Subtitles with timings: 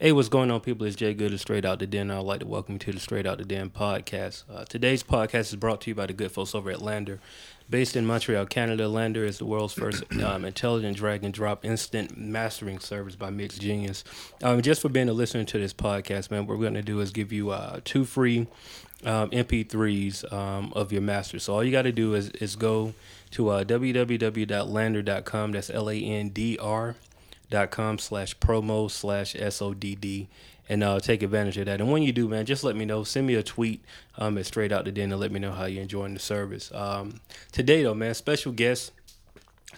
[0.00, 0.86] Hey, what's going on, people?
[0.86, 2.08] It's Jay Good of Straight Out the Den.
[2.12, 4.44] I'd like to welcome you to the Straight Out the Den podcast.
[4.48, 7.18] Uh, today's podcast is brought to you by the good folks over at LANDR.
[7.68, 12.16] Based in Montreal, Canada, LANDR is the world's first um, intelligent drag and drop instant
[12.16, 14.04] mastering service by MixGenius.
[14.40, 17.00] Um, just for being a listener to this podcast, man, what we're going to do
[17.00, 18.46] is give you uh, two free
[19.04, 21.40] um, MP3s um, of your master.
[21.40, 22.94] So all you got to do is, is go
[23.32, 25.50] to uh, www.landr.com.
[25.50, 26.94] That's L A N D R
[27.50, 30.28] dot com slash promo slash sodd
[30.70, 33.02] and uh, take advantage of that and when you do man just let me know
[33.04, 33.82] send me a tweet
[34.18, 36.70] um at straight out the den and let me know how you're enjoying the service
[36.74, 37.20] um
[37.52, 38.92] today though man special guest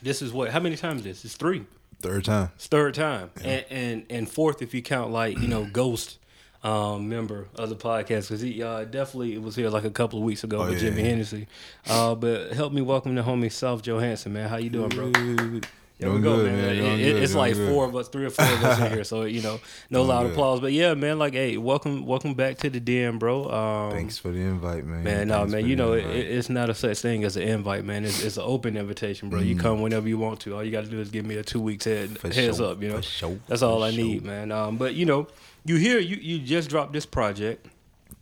[0.02, 1.64] this is what how many times this it's three
[2.02, 2.50] Third time.
[2.56, 6.16] it's third time and, and and fourth if you count like you know ghost
[6.62, 10.24] um, member of the podcast because he uh, definitely was here like a couple of
[10.26, 10.90] weeks ago Oh, with yeah.
[10.90, 11.46] Jimmy Hennessy.
[11.88, 14.46] Uh, but help me welcome the homie South Johansson, man.
[14.50, 15.60] How you doing, bro?
[16.00, 16.56] There we go, good, man.
[16.56, 16.74] man.
[16.98, 17.68] It- it- it's doing like good.
[17.70, 19.60] four of us, three or four of us in here, so you know,
[19.90, 20.32] no Doing loud good.
[20.32, 20.60] applause.
[20.60, 23.50] But yeah, man, like, hey, welcome, welcome back to the den, bro.
[23.50, 25.04] Um, Thanks for the invite, man.
[25.04, 27.84] Man, no, Thanks man, you know, it, it's not a such thing as an invite,
[27.84, 28.04] man.
[28.04, 29.40] It's, it's an open invitation, bro.
[29.40, 30.54] You come whenever you want to.
[30.56, 32.18] All you got to do is give me a two weeks head Mm.
[32.18, 32.96] For heads sure, up, you know.
[32.96, 34.30] for sure, That's all for I need, sure.
[34.30, 34.52] man.
[34.52, 35.28] Um, but you know,
[35.64, 37.66] you hear you you just dropped this project,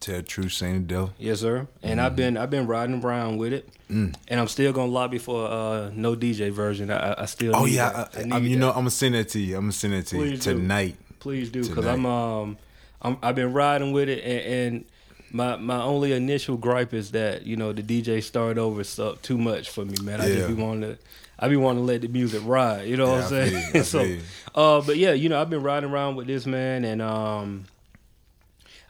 [0.00, 1.12] Tell truth, Saint Devil.
[1.18, 1.66] yes, sir.
[1.82, 4.14] And I've been I've been riding around with it, Mm.
[4.28, 6.90] and I'm still gonna lobby for uh no DJ version.
[6.90, 8.06] I, I- I still Oh need yeah.
[8.14, 8.56] I, I I, you that.
[8.60, 9.56] know, I'm gonna send that to you.
[9.56, 10.54] I'm gonna send that to you Please do.
[10.54, 10.96] tonight.
[11.18, 11.84] Please do, because.
[11.86, 12.58] I'm um,
[13.02, 14.84] I'm I've been riding with it, and, and
[15.32, 19.36] my my only initial gripe is that you know the DJ start over stuff too
[19.38, 20.20] much for me, man.
[20.20, 20.34] I Yeah.
[20.36, 20.98] just be wanting to,
[21.40, 22.86] I be wanting to let the music ride.
[22.86, 23.52] You know Yeah, what I'm I saying?
[23.74, 24.20] you, I so, you.
[24.54, 27.64] uh, but yeah, you know I've been riding around with this man, and um,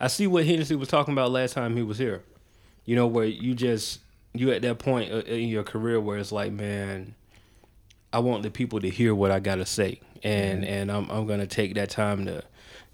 [0.01, 2.23] I see what Hennessy was talking about last time he was here.
[2.85, 4.01] You know where you just
[4.35, 7.15] you at that point uh, in your career where it's like, man,
[8.13, 11.47] I want the people to hear what I gotta say, and and I'm I'm gonna
[11.47, 12.43] take that time to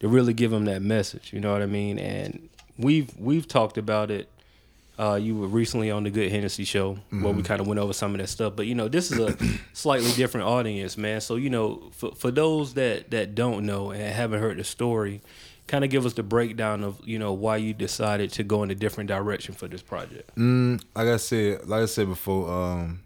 [0.00, 1.32] to really give them that message.
[1.32, 1.98] You know what I mean?
[1.98, 4.28] And we've we've talked about it.
[4.96, 7.92] Uh, you were recently on the Good Hennessy show where we kind of went over
[7.92, 8.54] some of that stuff.
[8.54, 9.36] But you know, this is a
[9.72, 11.20] slightly different audience, man.
[11.20, 15.20] So you know, for for those that that don't know and haven't heard the story,
[15.66, 18.70] kind of give us the breakdown of you know why you decided to go in
[18.70, 20.34] a different direction for this project.
[20.36, 23.00] Mm, like I said, like I said before, um,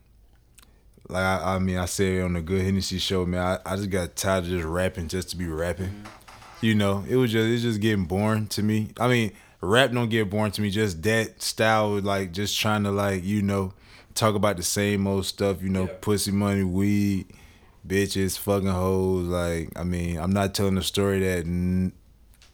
[1.08, 3.40] like I, I mean, I said on the Good Hennessy show, man.
[3.64, 6.04] I, I just got tired of just rapping just to be rapping.
[6.60, 8.90] You know, it was just it's just getting boring to me.
[8.98, 10.70] I mean, rap don't get boring to me.
[10.70, 13.72] Just that style, like just trying to like you know
[14.14, 15.62] talk about the same old stuff.
[15.62, 15.94] You know, Yeah.
[16.00, 17.26] pussy, money, weed,
[17.86, 19.26] bitches, fucking hoes.
[19.28, 21.92] Like, I mean, I'm not telling a story that n-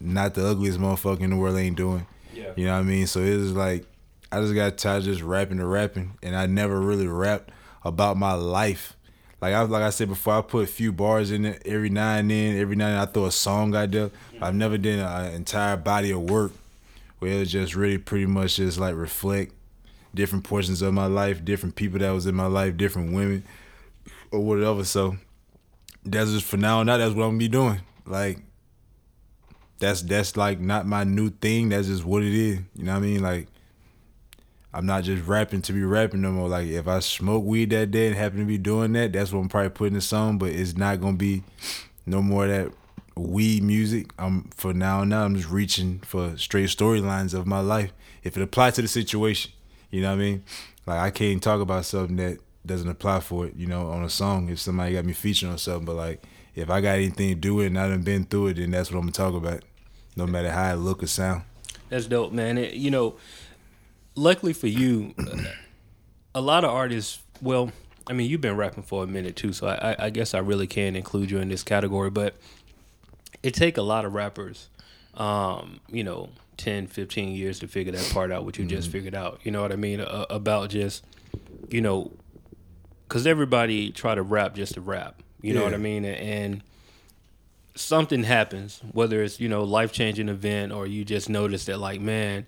[0.05, 2.07] not the ugliest motherfucker in the world ain't doing.
[2.35, 2.53] Yeah.
[2.57, 3.07] You know what I mean?
[3.07, 3.87] So it was like
[4.31, 7.51] I just got tired of just rapping to rapping, and I never really rapped
[7.85, 8.97] about my life.
[9.41, 12.17] Like I like I said before, I put a few bars in it every now
[12.17, 12.57] and then.
[12.57, 14.09] Every now and then I throw a song out there.
[14.09, 14.45] Mm-hmm.
[14.45, 16.53] I've never done an entire body of work
[17.19, 19.53] where it was just really pretty much just like reflect
[20.15, 23.45] different portions of my life, different people that was in my life, different women
[24.31, 24.85] or whatever.
[24.85, 25.17] So
[26.05, 26.83] that's just for now.
[26.83, 27.81] Now that's what I'm gonna be doing.
[28.07, 28.39] Like
[29.85, 31.69] that's that's like not my new thing.
[31.69, 32.61] That's just what it is.
[32.75, 33.23] You know what I mean?
[33.23, 33.49] Like
[34.73, 36.49] I'm not just rapping to be rapping no more.
[36.49, 39.41] Like if I smoke weed that day and happen to be doing that, that's what
[39.41, 40.39] I'm probably putting in the song.
[40.39, 41.43] But it's not gonna be
[42.07, 42.73] no more that
[43.15, 44.11] weed music.
[44.19, 47.93] I'm for now on now I'm just reaching for straight storylines of my life.
[48.23, 49.53] If it applies to the situation,
[49.91, 50.45] you know what I mean?
[50.87, 54.09] Like I can't talk about something that doesn't apply for it, you know, on a
[54.09, 55.85] song if somebody got me featured on something.
[55.85, 56.23] But like
[56.55, 58.71] if I got anything to do with it and I done been through it, then
[58.71, 59.63] that's what I'm gonna talk about.
[60.17, 61.43] No matter how it look or sound.
[61.89, 62.57] That's dope, man.
[62.59, 63.17] It, you know,
[64.15, 65.15] luckily for you,
[66.35, 67.21] a lot of artists.
[67.43, 67.73] Well,
[68.07, 70.67] I mean, you've been rapping for a minute too, so I, I- guess I really
[70.67, 72.11] can include you in this category.
[72.11, 72.37] But
[73.43, 74.69] it take a lot of rappers,
[75.15, 78.45] um, you know, 10, 15 years to figure that part out.
[78.45, 79.41] What you just figured out.
[79.43, 80.01] You know what I mean?
[80.01, 81.05] Uh, about just,
[81.69, 82.13] you know,
[83.09, 85.21] because everybody try to rap just to rap.
[85.43, 85.83] You know what I Yeah.
[85.83, 86.05] mean?
[86.05, 86.63] And
[87.75, 92.01] something happens, whether it's you know life changing event or you just notice that like
[92.01, 92.47] man,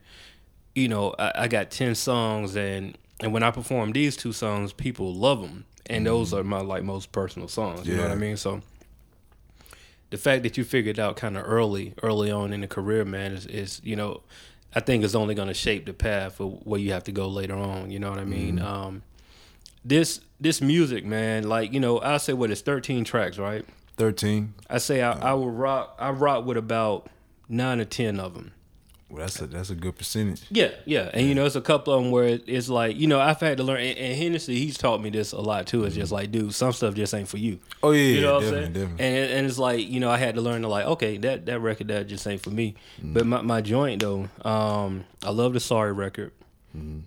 [0.75, 4.73] you know I, I got ten songs and and when I perform these two songs,
[4.73, 7.87] people love them, and those are my like most personal songs.
[7.87, 8.37] You know what I mean?
[8.37, 8.61] So
[10.11, 13.33] the fact that you figured out kind of early, early on in the career, man,
[13.33, 14.23] is, is you know,
[14.75, 17.29] I think is only going to shape the path for where you have to go
[17.29, 17.91] later on.
[17.91, 18.61] You know what I mean?
[18.61, 19.03] Um,
[19.85, 23.65] this this music, man, like you know, I say what it's thirteen tracks, right?
[23.97, 24.55] Thirteen.
[24.69, 25.97] I say I, I will rock.
[25.99, 27.09] I rock with about
[27.49, 28.53] nine or ten of them.
[29.09, 30.43] Well, that's a that's a good percentage.
[30.51, 33.21] Yeah, yeah, and you know, it's a couple of them where it's like you know
[33.21, 35.85] I've had to learn, and, and Hennessy he's taught me this a lot too.
[35.85, 37.61] It's just like, dude, some stuff just ain't for you.
[37.85, 38.73] Oh yeah, You know what I'm definitely, saying?
[38.73, 39.07] definitely.
[39.07, 41.61] And and it's like you know I had to learn to like okay that that
[41.61, 42.75] record that just ain't for me.
[43.01, 46.33] But my, my joint though, um, I love the Sorry record.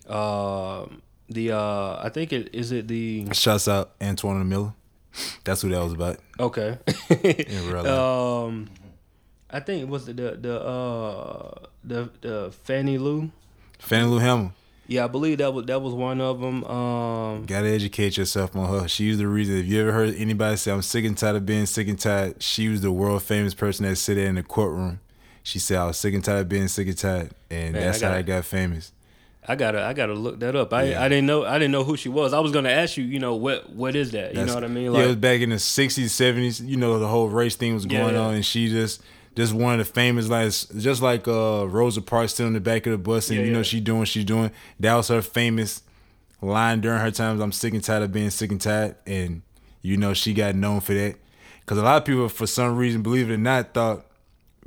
[0.08, 4.74] Um, the uh, I think it is it the Shouts out Antoine Miller.
[5.44, 6.18] That's who that was about.
[6.40, 6.78] okay.
[7.86, 8.70] Um,
[9.50, 11.52] I think it was the the the uh
[11.84, 13.32] the the Fannie Lou.
[13.80, 14.52] Fannie Lou Hamer.
[14.88, 16.64] Yeah, I believe that was that was one of them.
[16.66, 18.88] Um, Gotta educate yourself on her.
[18.88, 19.58] She was the reason.
[19.58, 22.42] If you ever heard anybody say, "I'm sick and tired of being sick and tired,"
[22.42, 25.00] she was the world famous person that sit there in the courtroom.
[25.44, 28.02] She said, "I was sick and tired of being sick and tired," and Man, that's
[28.04, 28.92] I how gotta- I got famous.
[29.50, 30.72] I gotta I gotta look that up.
[30.72, 31.04] I Yeah.
[31.04, 32.34] I didn't know I didn't know who she was.
[32.34, 34.36] I was gonna ask you, you know, what what is that?
[34.36, 34.94] You know what I mean?
[34.94, 36.66] yeah, it was back in the '60s, '70s.
[36.66, 38.22] You know, the whole race thing was going yeah.
[38.22, 39.02] on, and she just
[39.36, 42.86] just one of the famous like just like uh Rosa Parks still in the back
[42.86, 44.52] of the bus, and Yeah, you know she doing what she's doing.
[44.80, 45.82] That was her famous
[46.44, 47.42] line during her times.
[47.42, 49.42] I'm sick and tired of being sick and tired, and
[49.82, 51.16] you know she got known for that.
[51.62, 54.06] Because a lot of people, for some reason, believe it or not, thought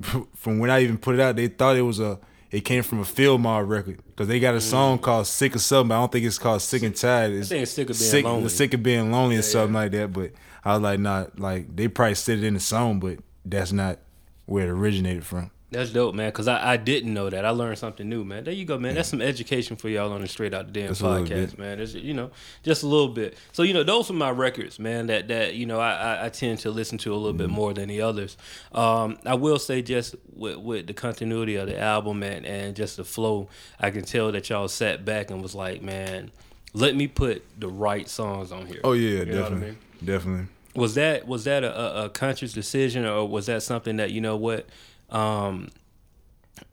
[0.34, 2.18] from when I even put it out, they thought it was a
[2.52, 5.60] it came from a Field Mob record because they got a song called "Sick of
[5.62, 7.50] Something." but I don't think it's called "Sick and Tired." It's Mm.
[7.50, 8.48] think it's Sick of Being sick, Lonely.
[8.50, 10.12] Sick of being lonely or something like that.
[10.12, 10.32] But
[10.64, 13.98] I was like, nah, like they probably said it in the song, but that's not
[14.46, 15.50] where it originated from.
[15.72, 16.30] That's dope, man.
[16.32, 17.44] Cause I, I didn't know that.
[17.44, 18.44] I learned something new, man.
[18.44, 18.94] There you go, man.
[18.94, 21.80] That's some education for y'all on the Straight Out the Den podcast, man.
[21.80, 22.30] It's, you know,
[22.62, 23.36] just a little bit.
[23.52, 25.06] So you know, those are my records, man.
[25.06, 27.56] That that you know, I I, I tend to listen to a little bit Mm-hmm.
[27.56, 28.36] more than the others.
[28.72, 32.98] Um, I will say just with with the continuity of the album and and just
[32.98, 33.48] the flow,
[33.80, 36.30] I can tell that y'all sat back and was like, man,
[36.74, 38.80] let me put the right songs on here.
[38.84, 39.78] Oh yeah, You know what I definitely, mean?
[40.04, 40.46] definitely.
[40.74, 44.20] was that was that a, a- a conscious decision or was that something that you
[44.20, 44.66] know what
[45.12, 45.68] um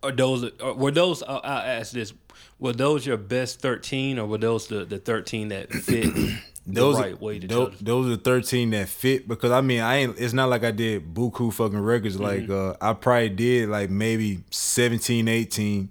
[0.02, 2.14] or those or were those I'll, I'll ask this
[2.58, 6.14] were those your best 13 or were those the, the 13 that fit
[6.66, 9.96] Those the right way to those, those are thirteen that fit because I mean I
[9.96, 10.20] ain't.
[10.20, 12.18] It's not like I did buku fucking records.
[12.18, 12.24] Mm-hmm.
[12.24, 15.90] Like uh, I probably did like maybe 17, 18,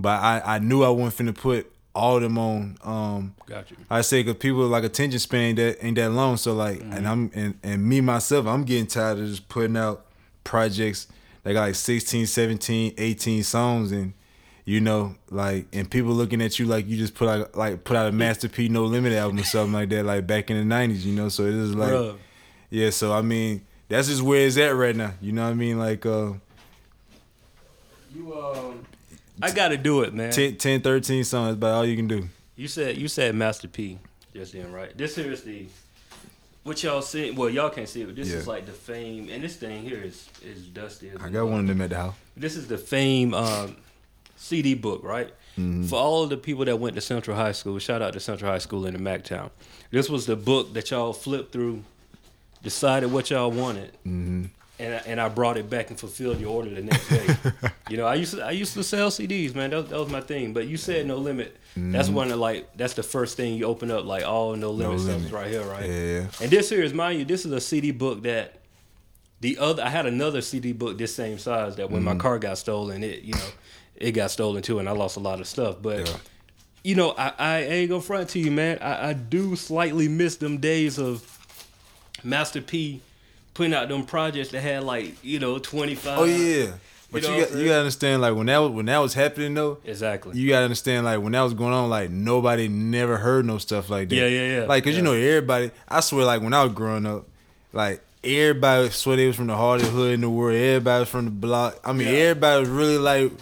[0.00, 2.76] but I I knew I wasn't finna put all of them on.
[2.82, 6.38] Um, got you I say because people like attention span ain't that ain't that long.
[6.38, 6.92] So like, Mm-hmm.
[6.92, 10.06] and I'm and, and me myself, I'm getting tired of just putting out
[10.42, 11.06] projects
[11.46, 14.14] that got like 16, 17, 18 songs, and
[14.64, 17.96] you know, like, and people looking at you like you just put out like put
[17.96, 20.74] out a Master P No Limit album or something like that, like back in the
[20.74, 21.04] '90s.
[21.04, 22.16] You know, so it is like, Bruh.
[22.68, 22.90] yeah.
[22.90, 25.12] So I mean, that's just where it's at right now.
[25.20, 25.78] You know what I mean?
[25.78, 26.32] Like, uh,
[28.12, 28.84] you um
[29.40, 32.28] I gotta do it man 10, 10 13 songs, about all you can do.
[32.56, 34.00] you said you said Master P
[34.34, 35.66] just then right this here is the
[36.66, 38.36] what y'all see well y'all can't see it but this Yeah.
[38.36, 41.60] is like the fame and this thing here is is dusty as I got one
[41.60, 42.14] of them at the house.
[42.36, 43.76] this is the fame um,
[44.36, 45.32] CD book, right?
[45.88, 48.50] For all of the people that went to Central High School, shout out to Central
[48.50, 49.48] High School in the MacTown.
[49.90, 51.82] This was the book that y'all flipped through,
[52.62, 53.92] decided what y'all wanted,
[54.78, 57.26] and I, and I brought it back and fulfilled your order the next day.
[57.88, 59.70] you know, I used to I used to sell CDs, man.
[59.70, 60.52] That, was- that was my thing.
[60.52, 61.56] But you said no limit.
[61.78, 64.98] That's one of like that's the first thing you open up like all no limit
[65.00, 65.26] stuff Limit.
[65.26, 65.84] is right here, right?
[65.88, 66.26] Yeah.
[66.40, 68.60] And this here is mind you, this is a CD book that
[69.40, 72.14] the other I had another CD book this same size that when Mm-hmm.
[72.16, 73.48] my car got stolen, it you know,
[73.94, 75.76] it got stolen too, and I lost a lot of stuff.
[75.82, 76.16] But Yeah.
[76.82, 78.78] you know, I, I ain't gonna front to you, man.
[78.80, 81.30] I, I do slightly miss them days of
[82.24, 83.02] Master P
[83.56, 86.18] putting out them projects that had like you know twenty five.
[86.18, 86.72] Oh yeah.
[87.10, 88.98] But You you, know what got, you gotta understand like when that was when that
[88.98, 90.36] was happening though, exactly.
[90.38, 93.88] you gotta understand like when that was going on, like nobody never heard no stuff
[93.88, 94.16] like that.
[94.16, 94.64] Yeah, yeah, yeah.
[94.66, 95.70] Like, cause you know everybody.
[95.88, 97.26] I swear, like when I was growing up,
[97.72, 100.56] like everybody swear they was from the hardest hood in the world.
[100.56, 101.78] Everybody was from the block.
[101.84, 102.14] I mean, Yeah.
[102.14, 103.32] everybody was really like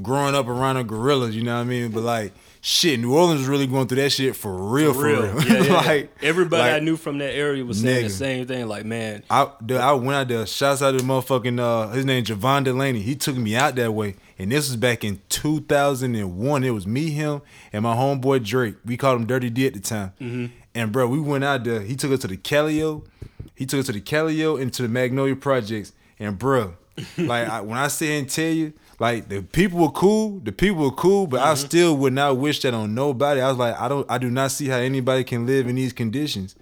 [0.00, 1.34] growing up around the gorillas.
[1.34, 1.90] You know what I mean?
[1.90, 2.32] But like.
[2.62, 5.22] Shit, New Orleans was really going through that shit for real, for real.
[5.22, 5.44] real.
[5.44, 8.68] Yeah, yeah, like everybody I knew from that area was saying the same thing.
[8.68, 10.46] Like, man, I dude, I went out there.
[10.46, 13.00] Shouts out to the motherfucking uh, his name Javon Delaney.
[13.00, 16.64] He took me out that way, and this was back in 2001.
[16.64, 17.40] It was me, him,
[17.72, 18.76] and my homeboy Drake.
[18.84, 20.12] We called him Dirty D at the time.
[20.20, 20.46] Mm-hmm.
[20.74, 21.80] And bro, we went out there.
[21.80, 23.06] He took us to the Calio.
[23.54, 25.92] He took us to the Calio and to the Magnolia Projects.
[26.18, 26.74] And bro,
[27.18, 30.38] like I, when I sit here and tell you, like the people were cool.
[30.40, 31.50] The people were cool, but Mm-hmm.
[31.50, 33.40] I still would not wish that on nobody.
[33.40, 35.92] I was like, I don't, I do not see how anybody can live in these
[35.92, 36.54] conditions.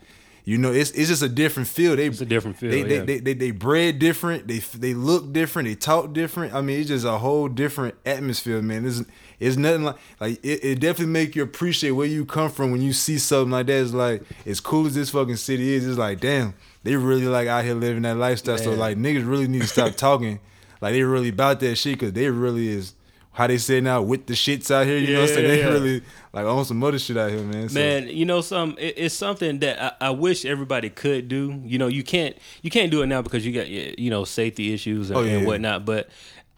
[0.44, 1.94] You know, it's it's just a different feel.
[1.94, 3.02] They It's a different feel, They they, yeah.
[3.02, 4.48] they, they they bred different.
[4.48, 5.68] They they look different.
[5.68, 6.54] They talk different.
[6.54, 8.86] I mean, it's just a whole different atmosphere, man.
[8.86, 9.02] It's
[9.40, 12.80] it's nothing like like it, it definitely make you appreciate where you come from when
[12.80, 13.82] you see something like that.
[13.82, 15.86] It's like as cool as this fucking city is.
[15.86, 18.56] It's like damn, they really like out here living that lifestyle.
[18.56, 20.40] So like niggas really need to stop talking
[20.80, 22.94] like they really about that shit because they really is
[23.32, 24.98] how they say now with the shits out here.
[24.98, 25.68] You know, what I'm saying they yeah.
[25.68, 27.68] really like own some other shit out here, man.
[27.68, 31.60] So, Man, you know, some it, it's something that I, I wish everybody could do.
[31.64, 34.74] You know, you can't you can't do it now because you got you know safety
[34.74, 35.36] issues and, Oh, yeah.
[35.38, 35.84] and whatnot.
[35.84, 36.08] But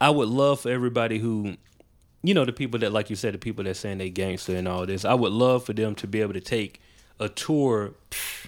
[0.01, 1.57] I would love for everybody who,
[2.23, 4.67] you know, the people that like you said, the people that saying they gangster and
[4.67, 5.05] all this.
[5.05, 6.81] I would love for them to be able to take
[7.21, 7.93] a tour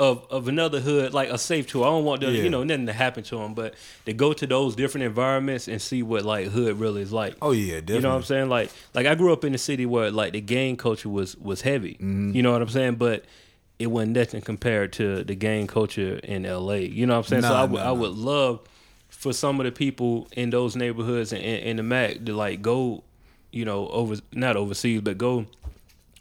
[0.00, 1.84] of of another hood, like a safe tour.
[1.84, 2.42] I don't want them, Yeah.
[2.42, 3.74] you know, nothing to happen to them, but
[4.06, 7.36] to go to those different environments and see what like hood really is like.
[7.42, 7.94] oh yeah, definitely.
[7.96, 8.48] You know what I'm saying?
[8.48, 11.60] Like like I grew up in a city where like the gang culture was was
[11.60, 11.94] heavy.
[11.94, 12.32] Mm-hmm.
[12.34, 12.96] You know what I'm saying?
[12.96, 13.24] But
[13.78, 16.74] it wasn't nothing compared to the gang culture in LA.
[16.74, 17.42] You know what I'm saying?
[17.42, 17.92] so Nah, I would nah, I nah.
[17.94, 18.60] would love
[19.10, 22.62] for some of the people in those neighborhoods and in, in the Mac to like
[22.62, 23.04] go,
[23.50, 25.46] you know, over not overseas, but go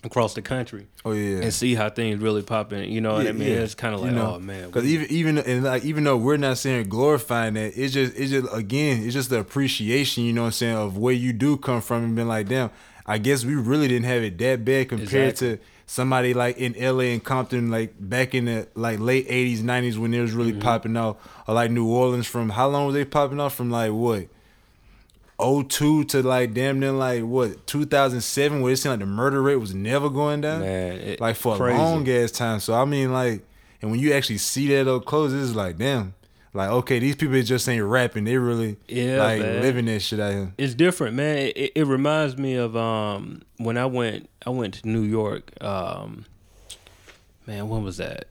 [0.04, 1.42] across the country Oh yeah.
[1.42, 2.92] and see how things really popping.
[2.92, 3.50] You know what I mean?
[3.50, 6.58] It's kind of like, oh man, because even even and like even though we're not
[6.58, 10.48] saying glorifying that, it's just it's just again it's just the appreciation, you know what
[10.48, 12.72] I'm saying, of where you do come from and been like, damn,
[13.06, 15.58] I guess we really didn't have it that bad compared Exactly.
[15.58, 19.98] to somebody like in LA and Compton, like back in the like late '80s, '90s
[19.98, 20.62] when it was really Mm-hmm.
[20.62, 21.18] popping off,
[21.48, 24.28] or like New Orleans from how long was they popping off from like what?
[25.42, 29.56] 02 to like damn near like what 2007 where it seemed like the murder rate
[29.58, 31.78] was never going down Man, it- like for crazy.
[31.80, 32.60] a long ass time.
[32.60, 33.44] So I mean, like,
[33.82, 36.14] and when you actually see that up close, it's like, damn,
[36.54, 39.62] like okay, these people just ain't rapping; they really Yeah, like man.
[39.62, 40.54] living that shit out here.
[40.58, 41.38] it's different, man.
[41.38, 45.52] It, it, it reminds me of um when I went I went to New York.
[45.64, 46.26] Um,
[47.48, 48.28] man, when was that?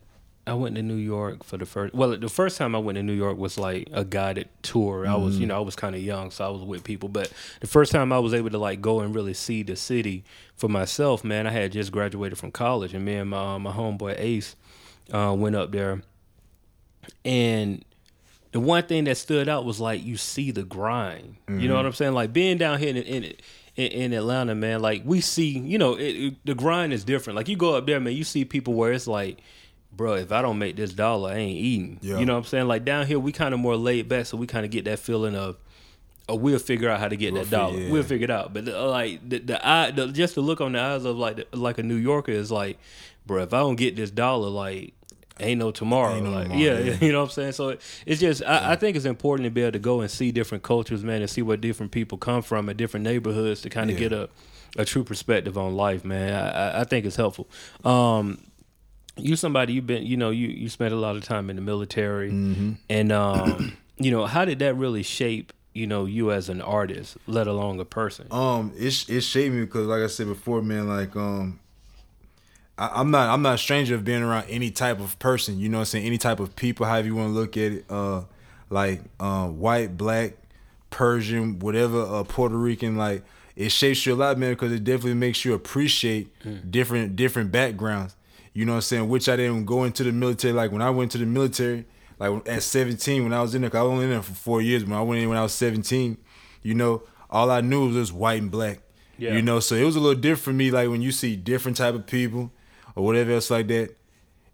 [0.46, 1.94] I went to New York for the first.
[1.94, 5.06] Well, the first time I went to New York was like a guided tour.
[5.06, 5.42] I was, mm-hmm.
[5.42, 7.08] you know, I was kind of young, so I was with people.
[7.08, 10.24] But the first time I was able to like go and really see the city
[10.56, 13.72] for myself, man, I had just graduated from college, and me and my uh, my
[13.72, 14.56] homeboy Ace
[15.12, 16.02] uh, went up there,
[17.24, 17.84] and
[18.52, 21.36] the one thing that stood out was like you see the grind.
[21.48, 21.86] You know what mm-hmm.
[21.86, 22.12] I'm saying?
[22.14, 23.24] Like being down here in in,
[23.76, 24.80] in, in Atlanta, man.
[24.80, 27.36] Like we see, you know, it, it- the grind is different.
[27.36, 29.38] Like you go up there, man, you see people where it's like,
[29.92, 31.98] bro, if I don't make this dollar, I ain't eating.
[32.02, 32.18] Yeah.
[32.18, 32.68] You know what I'm saying?
[32.68, 34.98] Like down here, we kind of more laid back, so we kind of get that
[34.98, 35.56] feeling of.
[36.28, 37.76] Oh, we'll figure out how to get We'll that dollar.
[37.76, 37.90] yeah.
[37.90, 38.54] We'll figure it out.
[38.54, 41.36] But uh, like the, the eye, the, just the look on the eyes of like
[41.36, 42.78] the, like a New Yorker is like,
[43.26, 44.94] bro, if I don't get this dollar, like
[45.40, 46.14] ain't no tomorrow.
[46.14, 46.96] Ain't no like, tomorrow, yeah, yeah.
[47.00, 47.52] you know what I'm saying.
[47.52, 50.10] So it- it's just I, I think it's important to be able to go and
[50.10, 53.68] see different cultures, man, and see where different people come from in different neighborhoods to
[53.70, 54.28] kind of get a
[54.76, 56.32] a true perspective on life, man.
[56.32, 57.48] I, I- I think it's helpful.
[57.84, 58.38] Um,
[59.22, 61.62] you somebody you've been, you know, you you spent a lot of time in the
[61.62, 62.72] military, Mm-hmm.
[62.88, 65.52] and um, you know, how did that really shape?
[65.72, 68.26] You know, you as an artist, let alone a person.
[68.32, 71.60] Um, it it shaped me because, like I said before, man, like um,
[72.76, 75.58] I, I'm not I'm not a stranger of being around any type of person.
[75.60, 77.72] You know, what I'm saying any type of people, however you want to look at
[77.72, 77.84] it.
[77.88, 78.22] Uh,
[78.72, 80.34] like uh, white, black,
[80.90, 83.22] Persian, whatever, uh, Puerto Rican, like
[83.56, 86.28] it shapes you a lot, man, because it definitely makes you appreciate
[86.70, 88.14] different different backgrounds.
[88.52, 89.08] You know what I'm saying?
[89.08, 90.52] Which I didn't go into the military.
[90.52, 91.84] Like when I went to the military,
[92.18, 94.34] like at 17, when I was in there, 'cause I was only in there for
[94.34, 94.84] four years.
[94.84, 96.16] When I went in when I was 17,
[96.62, 98.80] you know, all I knew was just white and black.
[99.18, 99.34] Yeah.
[99.34, 100.70] You know, so it was a little different for me.
[100.70, 102.50] Like when you see different type of people
[102.96, 103.96] or whatever else like that.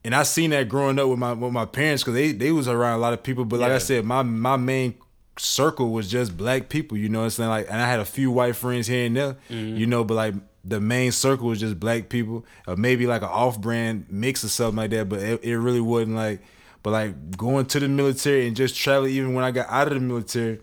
[0.04, 2.68] And I seen that growing up with my with my parents because they they was
[2.68, 3.44] around a lot of people.
[3.44, 4.94] But like I said, my my main
[5.38, 6.96] circle was just black people.
[6.96, 7.50] You know what I'm saying?
[7.50, 9.36] Like, and I had a few white friends here and there.
[9.50, 9.76] Mm-hmm.
[9.76, 10.34] You know, but like
[10.66, 14.48] the main circle was just black people, or maybe like an off brand mix or
[14.48, 15.08] something like that.
[15.08, 16.40] But it, it really wasn't like.
[16.82, 19.12] But like going to the military and just traveling.
[19.12, 20.60] even when I got out of the military,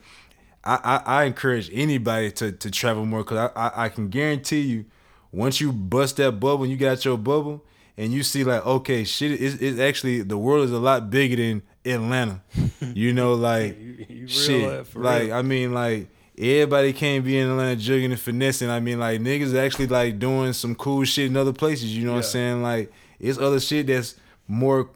[0.63, 4.62] I, I, I encourage anybody to, to travel more because I, I, I can guarantee
[4.62, 4.86] you,
[5.33, 7.65] once you bust that bubble and you got your bubble
[7.98, 11.36] and you see like, okay, shit, it's, it's actually, the world is a lot bigger
[11.36, 12.41] than Atlanta.
[12.93, 14.88] You know, like, You- you shit.
[14.88, 15.33] for Like, real.
[15.33, 18.69] I mean, like, everybody can't be in Atlanta jugging and finessing.
[18.69, 21.95] I mean, like, niggas actually like doing some cool shit in other places.
[21.95, 22.63] You know what I'm saying?
[22.63, 24.15] Like, it's other shit that's
[24.47, 24.89] more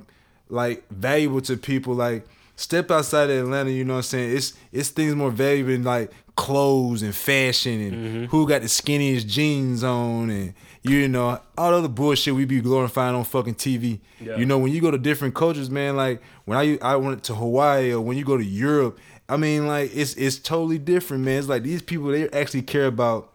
[0.50, 1.94] like valuable to people.
[1.94, 4.36] Like step outside of Atlanta, you know what I'm saying?
[4.38, 8.26] It's it's things more valuable than like clothes and fashion and Mm-hmm.
[8.26, 10.54] who got the skinniest jeans on and
[10.84, 14.00] you know all the other bullshit we be glorifying on fucking TV.
[14.22, 14.38] Yeah.
[14.38, 15.96] You know when you go to different cultures, man.
[15.96, 19.00] Like when I I went to Hawaii or when you go to Europe,
[19.30, 21.40] I mean like it's it's totally different, man.
[21.40, 23.34] It's like these people they actually care about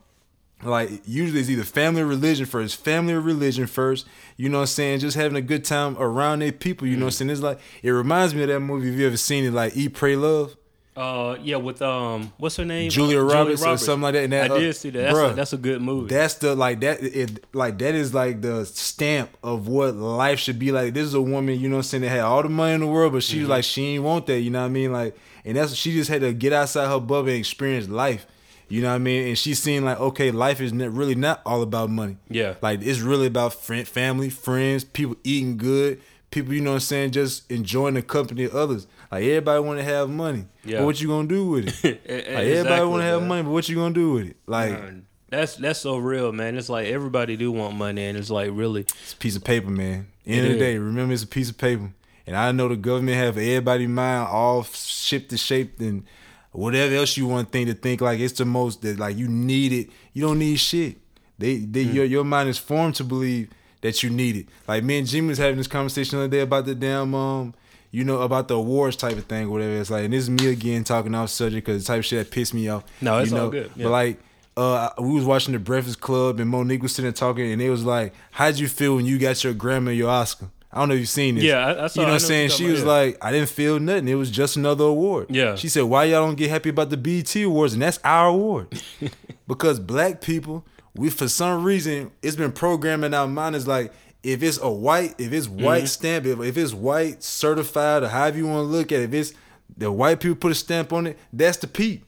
[0.62, 2.76] like usually it's either family or religion first.
[2.76, 4.06] Family or religion first
[4.36, 5.00] you know what i'm saying?
[5.00, 7.30] Just having a good time around their people you know what i'm saying?
[7.30, 9.90] It's like it reminds me of that movie if you ever seen it like eat
[9.94, 10.56] pray love.
[10.94, 12.90] Uh, yeah, with um, what's her name?
[12.90, 15.00] Julia Uh, Roberts or something like that, and that, I uh, did see that.
[15.04, 16.14] That's, bruh, a, that's a good movie.
[16.14, 20.58] that's the like that it like that is like the stamp of what life should
[20.58, 20.92] be like.
[20.92, 22.80] This is a woman you know what i'm saying that had all the money in
[22.80, 24.92] the world but she was like she ain't want that you know what i mean?
[24.92, 28.26] Like and that's she just had to get outside her bubble and experience life
[28.68, 29.28] You know what I mean?
[29.28, 32.16] And she's seen like, okay, life is not, really not all about money.
[32.30, 32.54] Yeah.
[32.62, 36.80] Like it's really about friend, family, friends, people eating good, people, you know what I'm
[36.80, 38.86] saying, just enjoying the company of others.
[39.10, 40.46] Like everybody want to have money.
[40.64, 40.78] Yeah.
[40.78, 42.00] But what you gonna do with it?
[42.08, 44.36] Like everybody want to have money, but what you gonna do with it?
[44.46, 46.56] Like Man, That's that's so real, man.
[46.56, 49.68] It's like everybody do want money, and it's like really, it's a piece of paper,
[49.70, 50.06] man.
[50.26, 51.90] End of the day, remember it's a piece of paper.
[52.26, 56.04] And I know the government have everybody mind all shipped and shaped and
[56.52, 59.28] whatever else you want to think to think like it's the most that like you
[59.28, 59.88] need it.
[60.12, 60.98] You don't need shit.
[61.38, 61.92] They they Hmm.
[61.96, 63.48] your your mind is formed to believe
[63.80, 64.46] that you need it.
[64.68, 67.54] Like me and Jimmy was having this conversation the other day about the damn um
[67.90, 69.72] you know about the awards type of thing, whatever.
[69.78, 72.24] It's like, and this is me again talking off subject because the type of shit
[72.24, 72.84] that pissed me off.
[73.02, 73.84] No, it's you all good, yeah.
[73.84, 74.18] But like,
[74.56, 77.68] uh, we was watching the Breakfast Club and Mo'Nique was sitting there talking, and it
[77.68, 80.94] was like, "How'd you feel when you got your Grammy, your Oscar?" I don't know
[80.94, 81.44] if you've seen this.
[81.44, 82.48] Yeah, I- I saw- You I know what I'm saying?
[82.50, 83.04] She was about, yeah.
[83.06, 84.08] like, "I didn't feel nothing.
[84.08, 85.54] It was just another award." Yeah.
[85.56, 88.68] She said, "Why y'all don't get happy about the BET Awards?" And that's our award,
[89.46, 90.64] because black people,
[90.94, 93.92] we for some reason, it's been programmed in our mind is like.
[94.24, 95.64] If it's a white, if it's Mm-hmm.
[95.64, 99.12] white stamp, if, if it's white certified or however you want to look at it,
[99.12, 99.32] if it's
[99.76, 102.02] the white people put a stamp on it, that's the peak.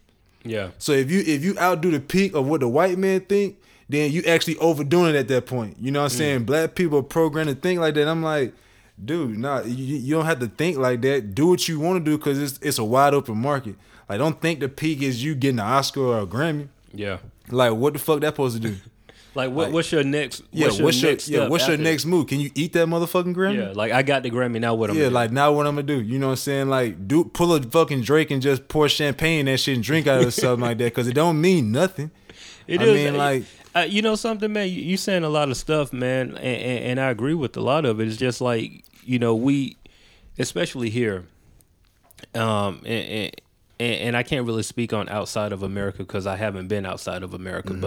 [0.44, 3.56] yeah, So if you if you outdo the peak of what the white man think,
[3.94, 5.76] then you actually overdoing it at that point.
[5.80, 6.18] You know what I'm mm.
[6.18, 6.44] saying?
[6.44, 8.08] Black people are programmed to think like that.
[8.08, 8.54] I'm like,
[9.02, 11.34] dude, nah, you, you don't have to think like that.
[11.34, 13.76] Do what you want to do because it's it's a wide open market.
[14.08, 16.68] Like, don't think the peak is you getting an Oscar or a Grammy.
[16.92, 17.18] yeah.
[17.50, 18.76] Like, what the fuck that supposed to do?
[19.34, 20.42] Like, what, what's your next?
[20.52, 22.28] Yeah, what's your what's your, next yeah, what's your next move?
[22.28, 23.56] Can you eat that motherfucking Grammy?
[23.56, 24.60] Yeah, like I got the Grammy.
[24.60, 25.14] Now what I'm Yeah, gonna do?
[25.14, 26.00] like now what I'm gonna do?
[26.00, 26.68] You know what I'm saying?
[26.68, 30.22] Like, do pull a fucking Drake and just pour champagne that shit and drink out
[30.22, 32.12] of something like that because it don't mean nothing.
[32.66, 33.44] It I is, mean, uh, like-
[33.76, 34.68] uh, you know something, man.
[34.68, 37.60] You, you saying a lot of stuff, man, and, and, and I agree with a
[37.60, 38.08] lot of it.
[38.08, 39.76] It's just like you know we,
[40.38, 41.24] especially here,
[42.34, 43.40] um, and, and
[43.80, 47.34] and I can't really speak on outside of America because I haven't been outside of
[47.34, 47.72] America.
[47.72, 47.80] Mm-hmm.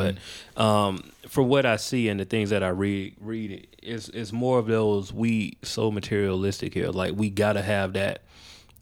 [0.56, 4.34] But um, for what I see and the things that I read, read it's it's
[4.34, 6.90] more of those we so materialistic here.
[6.90, 8.22] Like we gotta have that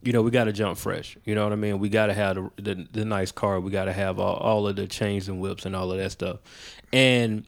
[0.05, 1.17] you know, we got to jump fresh.
[1.25, 1.79] You know what I mean?
[1.79, 3.59] We got to have the, the the nice car.
[3.59, 6.11] We got to have all, all of the chains and whips and all of that
[6.11, 6.39] stuff.
[6.93, 7.45] And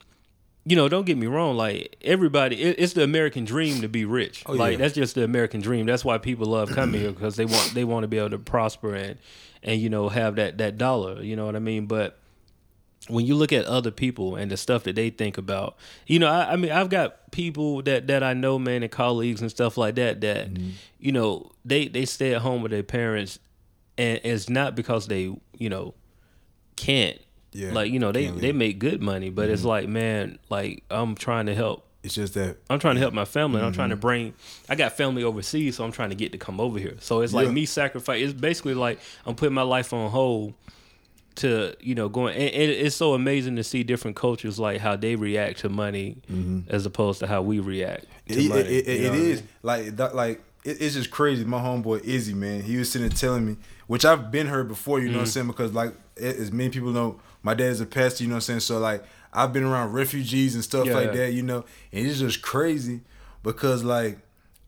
[0.64, 1.56] you know, don't get me wrong.
[1.56, 4.42] Like everybody, it, it's the American dream to be rich.
[4.46, 4.78] Oh, like yeah.
[4.78, 5.86] that's just the American dream.
[5.86, 8.38] That's why people love coming here because they want they want to be able to
[8.38, 9.18] prosper and
[9.62, 11.22] and you know have that that dollar.
[11.22, 11.86] You know what I mean?
[11.86, 12.18] But
[13.08, 16.28] when you look at other people and the stuff that they think about, you know,
[16.28, 19.76] I, I mean, I've got people that that I know, man, and colleagues and stuff
[19.76, 20.20] like that.
[20.20, 20.70] That Mm-hmm.
[21.00, 23.38] you know, they they stay at home with their parents,
[23.96, 25.94] and it's not because they you know
[26.76, 27.18] can't.
[27.52, 31.14] Yeah, like you know, they they make good money, but it's like, man, like I'm
[31.14, 31.84] trying to help.
[32.02, 33.58] It's just that I'm trying to help my family.
[33.58, 34.00] and I'm trying to Mm-hmm.
[34.00, 34.34] bring.
[34.68, 36.96] I got family overseas, so I'm trying to get to come over here.
[37.00, 37.52] So it's like Yeah.
[37.52, 38.22] me sacrifice.
[38.22, 40.54] It's basically like I'm putting my life on hold
[41.38, 42.34] to you know going.
[42.34, 46.18] And, and it's so amazing to see different cultures like how they react to money
[46.68, 48.40] as opposed to how we react to Mm-hmm.
[48.40, 48.60] it, money.
[48.60, 49.42] it, it, it what I mean?
[49.62, 51.44] like that, like it, it's just crazy.
[51.44, 55.00] My homeboy Izzy, man, he was sitting there telling me, which I've been heard before.
[55.00, 55.30] You know what I'm Mm-hmm.
[55.32, 55.46] saying?
[55.46, 58.24] Because like as many people know, my dad is a pastor.
[58.24, 58.60] You know what I'm saying?
[58.60, 60.94] So like I've been around refugees and stuff Yeah.
[60.94, 61.32] like that.
[61.32, 63.00] You know, and it's just crazy
[63.42, 64.18] because like.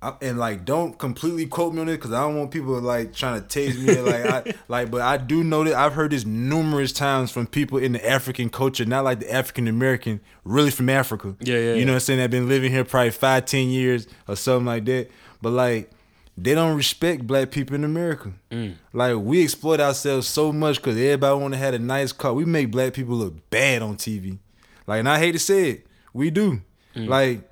[0.02, 3.12] I, and like, don't completely quote me on it because I don't want people like
[3.12, 4.00] trying to tase me.
[4.00, 7.76] Like, I like, but I do know that I've heard this numerous times from people
[7.78, 11.36] in the African culture, not like the African American, really from Africa.
[11.40, 11.84] Yeah, yeah, You yeah.
[11.84, 12.16] know what I'm saying?
[12.16, 15.10] That have been living here probably five, ten years or something like that.
[15.42, 15.90] But like,
[16.38, 18.32] they don't respect black people in America.
[18.50, 18.76] Mm.
[18.94, 22.32] Like, we exploit ourselves so much because everybody want to have a nice car.
[22.32, 24.38] We make black people look bad on TV.
[24.86, 26.62] Like, and I hate to say it, we do.
[26.96, 27.08] Mm.
[27.08, 27.49] Like,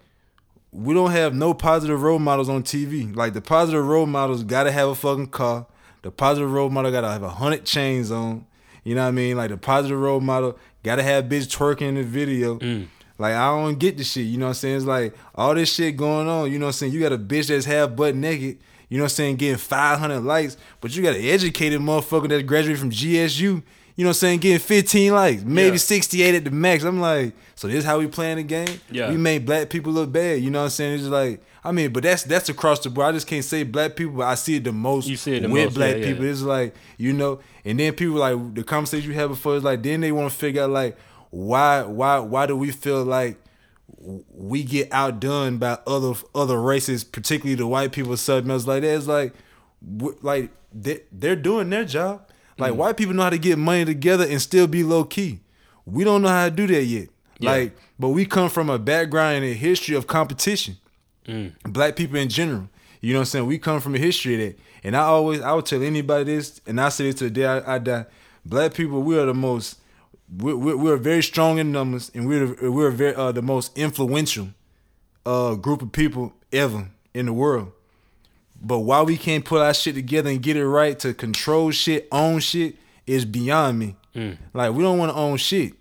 [0.72, 3.14] we don't have no positive role models on TV.
[3.14, 5.66] Like the positive role models gotta have a fucking car.
[6.02, 8.46] The positive role model gotta have a hundred chains on.
[8.84, 9.36] You know what I mean?
[9.36, 12.58] Like the positive role model gotta have bitch twerking in the video.
[12.58, 12.88] Mm.
[13.18, 14.26] Like I don't get the shit.
[14.26, 14.76] You know what I'm saying?
[14.76, 16.52] It's like all this shit going on.
[16.52, 16.92] You know what I'm saying?
[16.92, 18.58] You got a bitch that's half butt naked.
[18.88, 19.36] You know what I'm saying?
[19.36, 23.62] Getting 500 likes, but you got an educated motherfucker that graduated from GSU.
[23.98, 24.38] You know what I'm saying?
[24.38, 25.78] Getting 15 likes, maybe Yeah.
[25.78, 26.84] 68 at the max.
[26.84, 28.68] I'm like, so this is how we playing the game?
[28.92, 29.10] Yeah.
[29.10, 30.40] We make black people look bad.
[30.40, 30.94] You know what I'm saying?
[30.94, 33.08] It's just like, I mean, but that's that's across the board.
[33.08, 35.42] I just can't say black people, but I see it the most You see it
[35.42, 36.04] with most, black yeah.
[36.04, 36.26] people.
[36.26, 39.82] It's like, you know, and then people like the conversation you had before is like,
[39.82, 40.96] then they want to figure out like
[41.30, 43.36] why why why do we feel like
[44.32, 48.94] we get outdone by other other races, particularly the white people, something else like that.
[48.96, 49.34] It's like,
[50.22, 52.27] like they, they're doing their job.
[52.58, 55.40] Like white people know how to get money together and still be low key.
[55.86, 57.08] We don't know how to do that yet.
[57.38, 57.50] Yeah.
[57.50, 60.76] Like, but we come from a background and a history of competition.
[61.64, 62.68] Black people in general.
[63.00, 63.46] You know what I'm saying?
[63.46, 64.58] We come from a history of that.
[64.82, 67.46] And I always, I would tell anybody this, and I say this to the day
[67.46, 68.06] I, I die.
[68.44, 69.78] Black people, we are the most
[70.36, 74.48] we're, we're, we're very strong in numbers, and we're we're very uh, the most influential
[75.24, 77.72] uh, group of people ever in the world.
[78.60, 82.08] But why we can't put our shit together and get it right to control shit,
[82.10, 83.96] own shit, is beyond me.
[84.14, 84.36] Mm.
[84.52, 85.74] Like we don't want to own shit.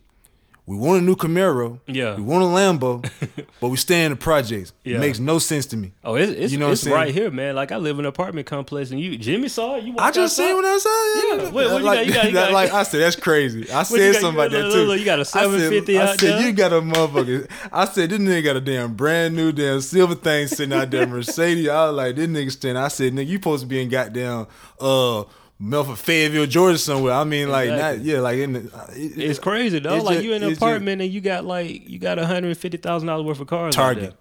[0.67, 1.79] We want a new Camaro.
[1.87, 2.17] Yeah.
[2.17, 3.09] We want a Lambo,
[3.61, 4.73] but we stay in the projects.
[4.83, 4.97] Yeah.
[4.97, 5.93] It makes no sense to me.
[6.03, 7.55] Oh, it's it's, You know it's right here, man.
[7.55, 9.85] Like I live in an apartment complex, and you Jimmy saw it.
[9.85, 10.89] You I just seen what I saw.
[10.89, 11.49] Yeah, Yeah.
[11.51, 12.05] What- what you like, got?
[12.07, 13.71] You got- you got- like I said, that's crazy.
[13.71, 14.93] I said something like that too.
[14.93, 17.49] you got a I said- 750 I out said you got a motherfucker.
[17.71, 21.07] I said this nigga got a damn brand new damn silver thing sitting out there,
[21.07, 21.69] Mercedes.
[21.69, 22.83] I was like, this nigga standing.
[22.83, 24.47] I said, nigga, you supposed to be in goddamn
[24.81, 25.23] uh
[25.59, 27.13] Melford, Fayetteville, Georgia somewhere.
[27.13, 27.97] I mean, like Exactly.
[27.97, 28.59] not yeah, like in the.
[28.75, 29.95] uh, It, It's crazy though.
[29.95, 32.57] It's like ju- you in an apartment and you got like you got hundred and
[32.57, 33.73] fifty thousand dollars worth of cars.
[33.73, 34.03] Target.
[34.03, 34.11] there.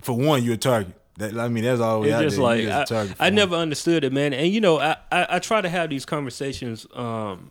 [0.00, 0.94] For one, you're a target.
[1.18, 2.04] That I mean, that's all.
[2.04, 2.44] It's just there.
[2.44, 4.32] like I, just a target for I never understood it, man.
[4.32, 7.50] And you know, I, I, I try to have these conversations um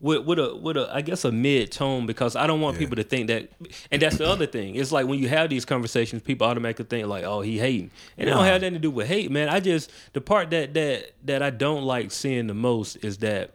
[0.00, 2.80] with with a with a I guess a mid tone because I don't want Yeah.
[2.80, 3.50] people to think that.
[3.90, 4.74] And that's the other thing.
[4.76, 8.28] It's like when you have these conversations, people automatically think like, oh, he hating, and
[8.28, 9.48] it don't have nothing to do with hate, man.
[9.48, 13.50] I just the part that that that I don't like seeing the most is that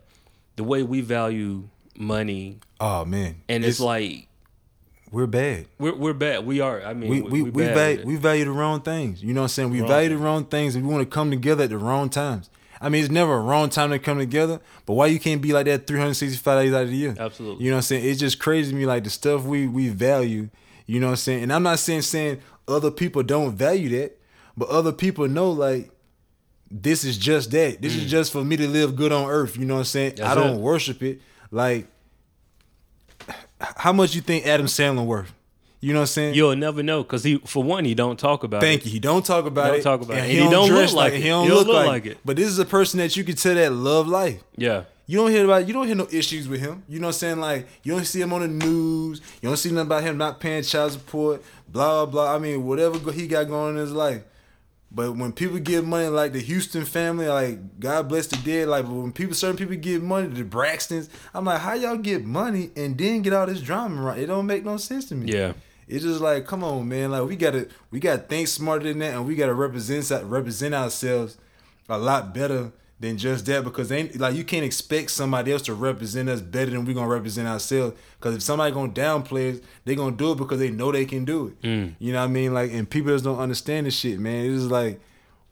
[0.55, 1.63] the way we value
[1.97, 4.27] money, Oh man, and it's, like.
[5.11, 5.65] we're bad.
[5.79, 6.45] We're, we're bad.
[6.45, 6.81] We are.
[6.83, 9.23] I mean, we we, we we, value, we value the wrong things.
[9.23, 9.69] You know what I'm saying?
[9.71, 12.09] We Wrong value the wrong things, and we want to come together at the wrong
[12.09, 12.49] times.
[12.81, 14.59] I mean, it's never a wrong time to come together.
[14.85, 17.15] But why you can't be like that 365 days out of the year?
[17.17, 17.63] Absolutely.
[17.63, 18.05] You know what I'm saying?
[18.05, 20.49] It's just crazy to me, like the stuff we we value.
[20.85, 21.43] You know what I'm saying?
[21.43, 24.19] And I'm not saying saying other people don't value that,
[24.57, 25.89] but other people know like
[26.69, 27.81] this is just that.
[27.81, 29.57] This is just for me to live good on earth.
[29.57, 30.13] You know what I'm saying?
[30.13, 30.17] Mm.
[30.17, 30.61] That's I don't it.
[30.61, 31.21] worship it.
[31.51, 31.87] Like,
[33.59, 35.33] how much you think Adam Sandler worth?
[35.81, 36.35] You know what I'm saying?
[36.35, 38.65] You'll never know because he, for one, he don't talk about it.
[38.65, 38.91] Thank you.
[38.91, 39.83] He don't talk about Don't it.
[39.83, 40.35] talk about and it.
[40.35, 41.21] And he don't dress look like it.
[41.21, 42.11] He don't He don't look, look like, like it.
[42.13, 42.17] it.
[42.25, 44.41] But this is a person that you can tell that love life.
[44.55, 44.85] Yeah.
[45.07, 45.67] You don't hear about.
[45.67, 46.81] You don't hear no issues with him.
[46.89, 47.39] You know what I'm saying?
[47.39, 49.21] Like you don't see him on the news.
[49.41, 51.43] You don't see nothing about him not paying child support.
[51.69, 52.33] Blah blah.
[52.33, 54.23] I mean, whatever he got going in his life.
[54.95, 58.85] But when people give money, like the Houston family, like God bless the dead, like
[58.87, 62.97] when people, certain people give money, the Braxtons, I'm like, how y'all get money and
[62.97, 64.19] then get all this drama right?
[64.19, 65.33] It don't make no sense to me.
[65.33, 65.51] Yeah.
[65.89, 67.11] It's just like, come on, man.
[67.11, 71.37] Like we gotta we gotta think smarter than that, and we gotta represent represent ourselves
[71.89, 73.63] a lot better than just that.
[73.63, 76.93] Because they ain't like you can't expect somebody else to represent us better than we're
[76.95, 77.95] gonna represent ourselves.
[78.19, 81.25] Because if somebody gonna downplay us, they gonna do it because they know they can
[81.25, 81.61] do it.
[81.61, 81.95] Mm.
[81.99, 82.53] You know what I mean?
[82.53, 84.45] Like, and people just don't understand this shit, man.
[84.45, 84.99] It's just like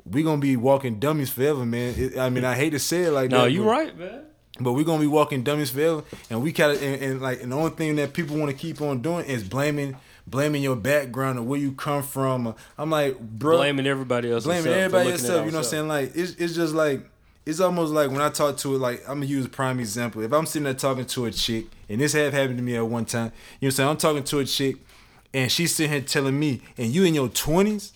[0.05, 1.93] we gonna be walking dummies forever, man.
[1.97, 3.51] It, I mean, I hate to say it like No, that.
[3.51, 4.21] you but- right, man.
[4.59, 7.51] but we're gonna be walking dummies forever, and we kind of and, and like and
[7.51, 9.95] the only thing that people want to keep on doing is blaming
[10.27, 12.55] blaming your background or where you come from.
[12.77, 14.45] I'm like, bro, Blaming everybody else.
[14.45, 15.45] blaming everybody yourself.
[15.45, 15.87] You know what I'm saying?
[15.89, 17.05] Like it's it's just like
[17.45, 18.77] it's almost like when I talk to it.
[18.77, 20.21] Like I'm gonna use a prime example.
[20.21, 22.85] If I'm sitting there talking to a chick, and this have happened to me at
[22.85, 23.25] one time.
[23.25, 23.89] You know what I'm saying?
[23.89, 24.77] I'm talking to a chick,
[25.33, 27.91] and she's sitting here telling me, and you in your 20s,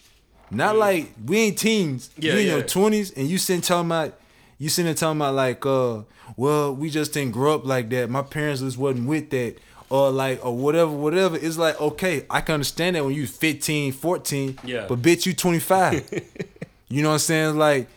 [0.52, 2.10] not like we ain't teens.
[2.18, 2.54] Yeah, you in yeah.
[2.56, 4.20] your 20s, and you sitting talking about.
[4.60, 6.02] You sitting there talking about like, uh,
[6.36, 8.10] well, we just didn't grow up like that.
[8.10, 9.58] My parents just wasn't with that.
[9.90, 11.38] Or like, or whatever, whatever.
[11.38, 14.60] It's like, okay, I can understand that when you 15, 14.
[14.64, 14.88] Yeah.
[14.90, 16.12] But bitch, you 25.
[16.90, 17.58] you know what I'm saying?
[17.58, 17.88] Like,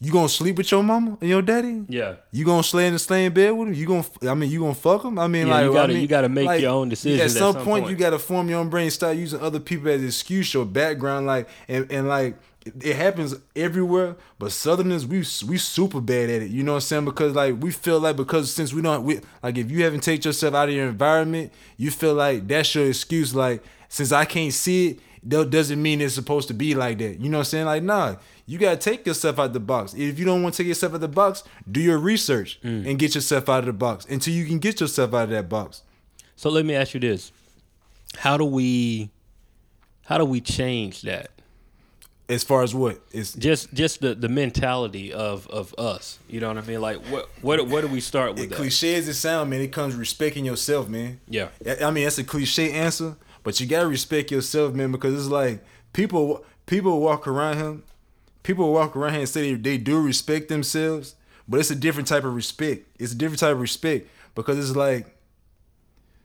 [0.00, 1.84] you gonna sleep with your mama and your daddy?
[1.88, 2.14] Yeah.
[2.32, 3.74] You gonna slay in the slaying bed with him?
[3.74, 4.04] You gonna?
[4.28, 5.18] I mean, you gonna fuck him?
[5.18, 7.20] I mean, Yeah, like, you gotta- I mean, you gotta make like, your own decisions
[7.20, 7.90] At at some, some point, point.
[7.90, 8.90] you gotta form your own brain.
[8.90, 12.36] Start using other people as excuse your background, like, and and like.
[12.82, 16.50] It happens everywhere, but Southerners we we super bad at it.
[16.50, 17.04] You know what I'm saying?
[17.06, 20.28] Because like we feel like because since we don't we like if you haven't taken
[20.28, 23.34] yourself out of your environment, you feel like that's your excuse.
[23.34, 27.18] Like since I can't see it, that doesn't mean it's supposed to be like that.
[27.18, 27.64] You know what I'm saying?
[27.64, 28.16] Like nah,
[28.50, 29.94] you gotta take yourself out the box.
[29.94, 32.84] If you don't want to take yourself out of the box, do your research mm.
[32.84, 35.48] and get yourself out of the box until you can get yourself out of that
[35.48, 35.82] box.
[36.34, 37.30] So let me ask you this:
[38.16, 39.10] How do we,
[40.06, 41.30] how do we change that?
[42.28, 46.18] As far as what it's Just, just the, the mentality of, of us.
[46.28, 46.80] You know what I mean?
[46.80, 49.70] Like, what, what, where do we start with it cliche as it sound, man, it
[49.70, 51.20] comes respecting yourself, man.
[51.28, 51.50] Yeah.
[51.64, 55.30] I I mean, that's a cliche answer, but you gotta respect yourself, man, because it's
[55.30, 57.84] like people people walk around him,
[58.42, 61.14] people walk around here and say they, they do respect themselves,
[61.48, 62.86] but it's a different type of respect.
[62.98, 65.06] It's a different type of respect because it's like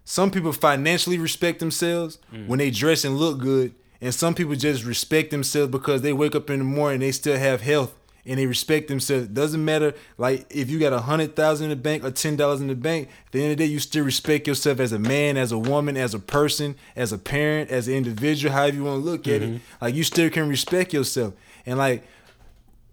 [0.04, 2.48] some people financially respect themselves mm.
[2.48, 6.36] when they dress and look good, and some people just respect themselves because they wake
[6.36, 7.94] up in the morning and they still have health
[8.26, 9.28] and they respect themselves.
[9.28, 12.62] Doesn't matter like if you got a hundred thousand in the bank or ten dollars
[12.62, 13.10] in the bank.
[13.28, 15.58] At the end of the day, you still respect yourself as a man, as a
[15.58, 18.54] woman, as a person, as a parent, as an individual.
[18.54, 19.58] However you want to look at it, mm-hmm.
[19.86, 21.34] like you still can respect yourself.
[21.66, 22.04] And like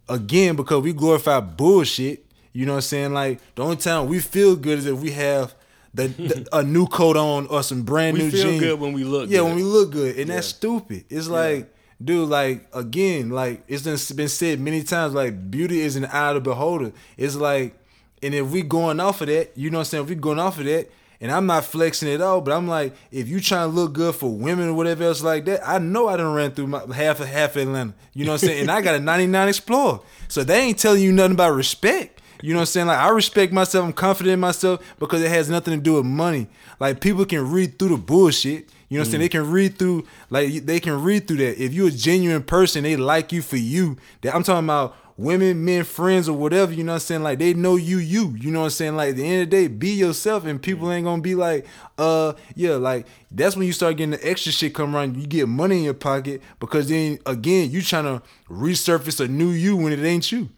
[0.09, 2.25] again, because we glorify bullshit.
[2.53, 3.13] You know what I'm saying?
[3.15, 5.55] Like the only time we feel good is if we have
[5.95, 8.17] the, the a new coat on or some brand.
[8.17, 8.61] We new feel jeans.
[8.61, 9.45] good when we look Yeah, good.
[9.45, 11.05] when we look good, and that's stupid.
[11.09, 15.15] It's like, dude, like again, like it's been said many times.
[15.15, 16.93] Like beauty is an eye of the beholder.
[17.17, 17.75] It's like,
[18.23, 20.05] and if we going off of that, you know what I'm saying?
[20.05, 20.91] If we going off of that.
[21.23, 24.17] And I'm not flexing at all, but I'm like, if you trying to look good
[24.17, 27.21] for women or whatever else like that, I know I done ran through my half
[27.21, 27.95] of half Atlanta.
[28.13, 28.61] You know what I'm saying?
[28.63, 30.01] And I got a 99 Explorer.
[30.27, 32.21] So they ain't telling you nothing about respect.
[32.43, 32.87] You know what I'm saying?
[32.89, 36.05] Like I respect myself, I'm confident in myself because it has nothing to do with
[36.05, 36.49] money.
[36.81, 38.69] Like people can read through the bullshit.
[38.89, 39.21] You know what I'm saying?
[39.21, 41.63] They can read through like they can read through that.
[41.63, 43.97] If you're a genuine person, they like you for you.
[44.23, 47.23] That I'm talking about women, men, friends, or whatever, you know what I'm saying?
[47.23, 48.35] Like they know you, you.
[48.39, 48.97] You know what I'm saying?
[48.97, 51.67] Like at the end of the day, be yourself and people ain't gonna be like,
[51.99, 55.17] uh, yeah, like that's when you start getting the extra shit come around.
[55.17, 59.51] You get money in your pocket because then again, you trying to resurface a new
[59.51, 60.49] you when it ain't you.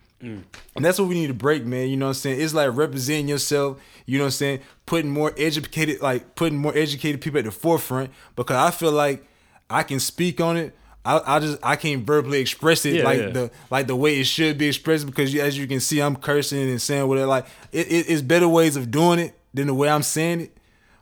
[0.74, 1.88] And that's what we need to break, man.
[1.90, 2.40] You know what I'm saying?
[2.40, 4.60] It's like representing yourself, you know what I'm saying?
[4.86, 9.26] Putting more educated, like putting more educated people at the forefront because I feel like
[9.68, 10.74] I can speak on it.
[11.04, 13.28] I, I just I can't verbally express it Yeah, like yeah.
[13.30, 16.16] the like the way it should be expressed because you, as you can see I'm
[16.16, 19.74] cursing and saying whatever like it, it, it's better ways of doing it than the
[19.74, 20.56] way I'm saying it.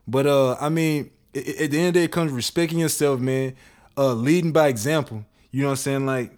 [0.08, 3.20] But uh I mean it, at the end of the day it comes respecting yourself,
[3.20, 3.54] man.
[3.96, 5.24] Uh leading by example.
[5.52, 6.06] You know what I'm saying?
[6.06, 6.36] Like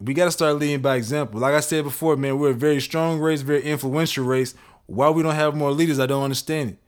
[0.00, 1.38] we got to start leading by example.
[1.38, 4.52] Like I said before, man, we're a very strong race, very influential race.
[4.86, 6.78] Why we don't have more leaders, I don't understand it.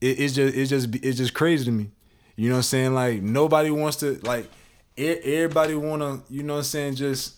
[0.00, 1.90] it it's just it's just it's just crazy to me.
[2.36, 2.94] You know what I'm saying?
[2.94, 4.48] Like nobody wants to like
[4.98, 7.34] everybody want to, you know what I'm saying, just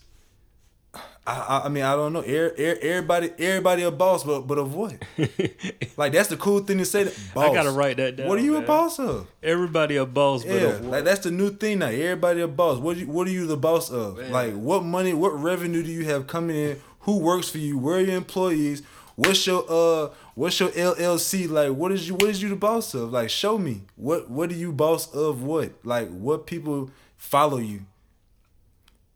[1.27, 2.23] I, I, I mean, I don't know.
[2.27, 4.95] Er- er- Everybody, everybody a boss, but but of what?
[5.97, 7.05] like that's the cool thing to say.
[7.05, 7.55] That, boss.
[7.55, 9.29] gotta write that down, What are you a boss of?
[9.43, 10.91] Everybody a boss, but Yeah, of what?
[10.91, 11.89] like that's the new thing now.
[11.89, 12.79] Everybody a boss.
[12.79, 14.17] What you, what are you the boss of?
[14.17, 14.33] Man.
[14.33, 16.81] Like what money, what revenue do you have coming in?
[17.01, 17.79] Who works for you?
[17.79, 18.83] Where are your employees?
[19.17, 21.49] What's your uh what's your LLC?
[21.49, 23.13] Like what is you what is you the boss of?
[23.13, 23.83] Like show me.
[23.97, 25.73] What what are you boss of what?
[25.85, 27.83] Like what people follow you?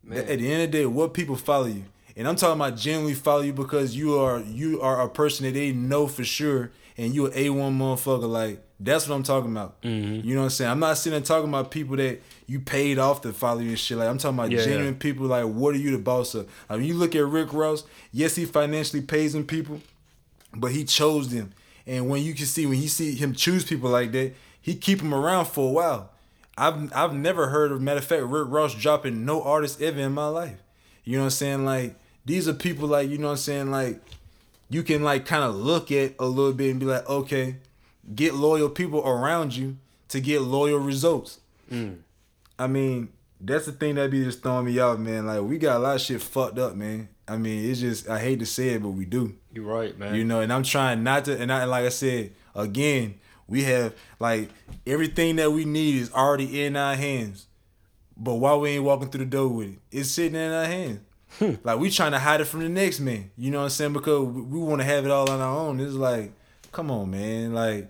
[0.04, 0.18] Man.
[0.18, 1.84] At the end of the day, what people follow you.
[2.16, 5.54] And I'm talking about genuinely follow you because you are you are a person that
[5.54, 8.28] they know for sure and you a A1 motherfucker.
[8.28, 9.80] Like that's what I'm talking about.
[9.82, 10.28] Mm-hmm.
[10.28, 10.70] You know what I'm saying?
[10.70, 13.78] I'm not sitting there talking about people that you paid off to follow you and
[13.78, 13.96] shit.
[13.98, 14.64] Like I'm talking about Yeah, yeah.
[14.66, 15.26] genuine people.
[15.26, 16.48] Like what are you the boss of?
[16.68, 17.84] I mean, you look at Rick Ross.
[18.12, 19.80] Yes, he financially pays them people,
[20.54, 21.52] but he chose them.
[21.86, 24.98] And when you can see when you see him choose people like that, he keep
[24.98, 26.10] them around for a while.
[26.56, 30.12] I've I've never heard of matter of fact Rick Ross dropping no artist ever in
[30.12, 30.62] my life.
[31.04, 31.64] You know what I'm saying?
[31.64, 34.00] Like these are people like you know what I'm saying like
[34.70, 37.56] you can like kind of look at a little bit and be like, okay,
[38.14, 39.76] get loyal people around you
[40.08, 41.40] to get loyal results.
[41.70, 41.98] Mm.
[42.58, 43.08] I mean,
[43.40, 45.26] that's the thing that be just throwing me out, man.
[45.26, 47.08] Like we got a lot of shit fucked up, man.
[47.26, 49.34] I mean, it's just I hate to say it, but we do.
[49.52, 50.14] You're right, man.
[50.14, 51.40] You know, and I'm trying not to.
[51.40, 53.14] And I, like I said again,
[53.48, 54.50] we have like
[54.86, 57.46] everything that we need is already in our hands.
[58.16, 59.78] But why we ain't walking through the door with it?
[59.90, 61.00] It's sitting in our hands.
[61.64, 63.30] like we trying to hide it from the next man.
[63.36, 63.92] You know what I'm saying?
[63.92, 65.80] Because we, want to have it all on our own.
[65.80, 66.32] It's like,
[66.72, 67.52] come on, man.
[67.52, 67.88] Like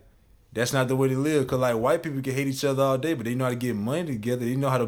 [0.53, 1.47] that's not the way to live.
[1.47, 3.57] Cause like white people can hate each other all day, but they know how to
[3.57, 4.45] get money together.
[4.45, 4.87] They know how to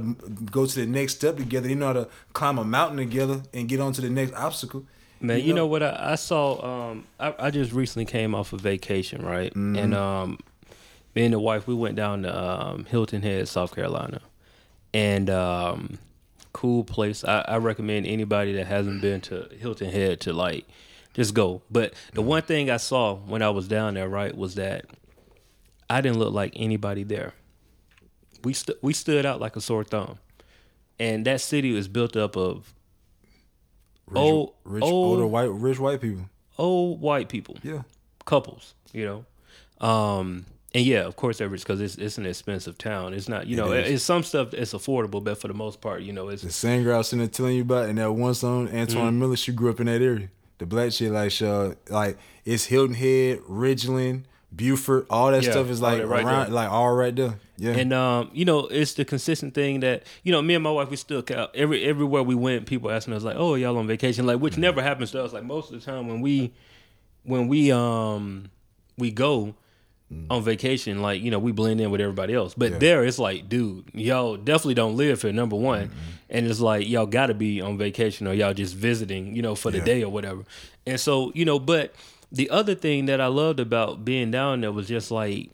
[0.51, 1.69] go to the next step together.
[1.69, 4.87] They know how to climb a mountain together and get on to the next obstacle.
[5.21, 6.91] Man, you know, what I, I saw?
[6.91, 9.51] Um, I, I just recently came off a vacation, right?
[9.51, 9.77] Mm-hmm.
[9.77, 10.39] And um,
[11.17, 14.21] me and the wife, we went down to um, Hilton Head, South Carolina,
[14.95, 15.99] and um,
[16.53, 17.25] cool place.
[17.25, 20.67] I, I recommend anybody that hasn't been to Hilton Head to like
[21.15, 21.63] just go.
[21.71, 24.85] But the one thing I saw when I was down there, right, was that
[25.89, 27.33] I didn't look like anybody there.
[28.45, 30.19] We st- we stood out like a sore thumb,
[31.01, 32.75] and that city was built up of
[34.09, 36.29] Rich, old, rich, old, older white, rich white people.
[36.59, 37.83] old white people, Yeah.
[38.25, 39.05] couples, you
[39.81, 39.87] know.
[39.87, 40.45] Um,
[40.77, 43.15] and yeah, of course, they're because it's it's an expensive town.
[43.15, 43.91] It's not, you know, is.
[43.91, 46.83] it's some stuff that's affordable, but for the most part, you know, it's The same
[46.85, 49.19] girl I was sitting there telling you about, and that one song, Antoine Mm-hmm.
[49.19, 50.29] Miller, she grew up in that area.
[50.59, 55.71] The black shit, like, uh, like it's Hilton Head, Ridgeland, Beaufort, all that Yeah, stuff
[55.71, 57.39] is like right around, like all right there.
[57.57, 60.71] Yeah, And um, you know, it's the consistent thing that you know, me and my
[60.71, 64.27] wife, we still every everywhere we went, people asking us like, "Oh, y'all on vacation?"
[64.27, 64.43] Like, Mm-hmm.
[64.45, 65.33] which never happens to us.
[65.33, 66.53] Like most of the time when we
[67.23, 68.51] when we um
[68.99, 69.55] we go
[70.31, 72.55] on vacation, like you know, we blend in with everybody else.
[72.55, 72.73] But Mm.
[72.75, 72.79] Yeah.
[72.79, 75.33] there, it's like, dude, y'all definitely don't live here.
[75.33, 75.99] Number one, Mm-hmm.
[76.31, 79.55] and it's like y'all got to be on vacation or y'all just visiting, you know,
[79.57, 79.85] for the Yeah.
[79.85, 80.43] day or whatever.
[80.87, 81.93] And so, you know, but
[82.31, 85.51] the other thing that I loved about being down there was just like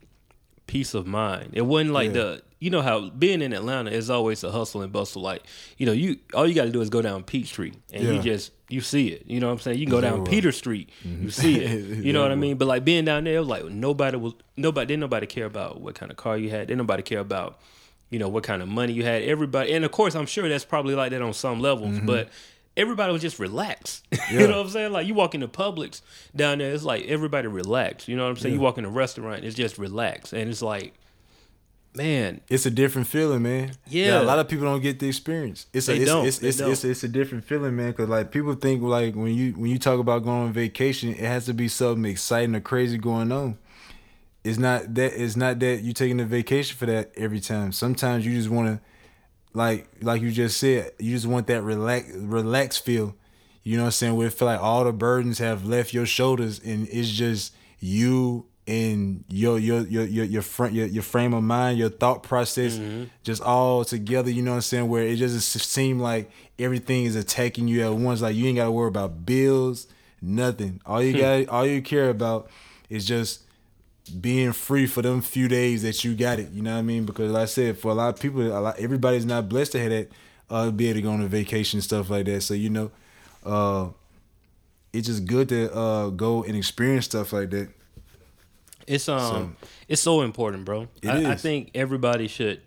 [0.67, 1.51] peace of mind.
[1.55, 2.13] It wasn't like Yeah.
[2.13, 5.21] the you know how being in Atlanta is always a hustle and bustle.
[5.21, 5.43] Like
[5.79, 8.53] you know, you all you got to do is go down Peachtree and you just
[8.69, 9.25] you see it.
[9.27, 9.81] You know what I'm saying?
[9.81, 11.73] You can go down Peter Street, you see it.
[12.05, 12.59] You know what I mean?
[12.59, 15.81] But like being down there, it was like nobody was nobody didn't nobody care about
[15.81, 16.69] what kind of car you had.
[16.69, 17.59] Didn't nobody care about
[18.11, 19.23] you know what kind of money you had.
[19.23, 22.29] Everybody, and of course, I'm sure that's probably like that on some levels, but.
[22.75, 24.03] Everybody was just relaxed.
[24.31, 24.93] you know what I'm saying?
[24.93, 26.01] Like you walk into Publix
[26.35, 28.09] down there, it's like everybody relaxed.
[28.09, 28.55] You know what I'm saying?
[28.55, 30.33] You walk in a restaurant, it's just relaxed.
[30.33, 30.95] And it's like,
[31.95, 33.73] man, It's a different feeling, man.
[33.89, 34.21] Yeah.
[34.21, 35.67] a lot of people don't get the experience.
[35.73, 36.27] It's a They it's, don't.
[36.27, 37.91] It's, it's, it's, it's a different feeling, man.
[37.91, 41.19] Because like people think like when you when you talk about going on vacation, it
[41.19, 43.59] has to be something exciting or crazy going on.
[44.45, 45.13] It's not that.
[45.21, 47.73] It's not that you're taking a vacation for that every time.
[47.73, 48.81] Sometimes you just want to,
[49.53, 53.15] like like you just said, you just want that relax relax feel.
[53.63, 54.17] You know what I'm saying?
[54.17, 58.47] Where it feel like all the burdens have left your shoulders and it's just you
[58.67, 62.79] and your your your your your front your, your frame of mind, your thought process,
[63.25, 64.31] just all together.
[64.31, 64.89] You know what I'm saying?
[64.89, 68.21] Where it just seem like everything is attacking you at once.
[68.23, 69.89] Like you ain't got to worry about bills,
[70.21, 70.81] nothing.
[70.87, 72.51] All you got, all you care about
[72.89, 73.43] is just
[74.21, 76.51] being free for them few days that you got it.
[76.51, 77.05] You know what I mean?
[77.05, 79.81] Because like I said, for a lot of people, a lot, everybody's not blessed to
[79.81, 80.09] have that,
[80.51, 82.43] uh, be able to go on a vacation and stuff like that.
[82.43, 82.91] So you know,
[83.45, 83.89] uh,
[84.93, 87.69] it's just good to uh go and experience stuff like that.
[88.87, 89.57] It's um,
[89.89, 90.89] it's so important, bro.
[91.03, 92.61] It I, I think everybody should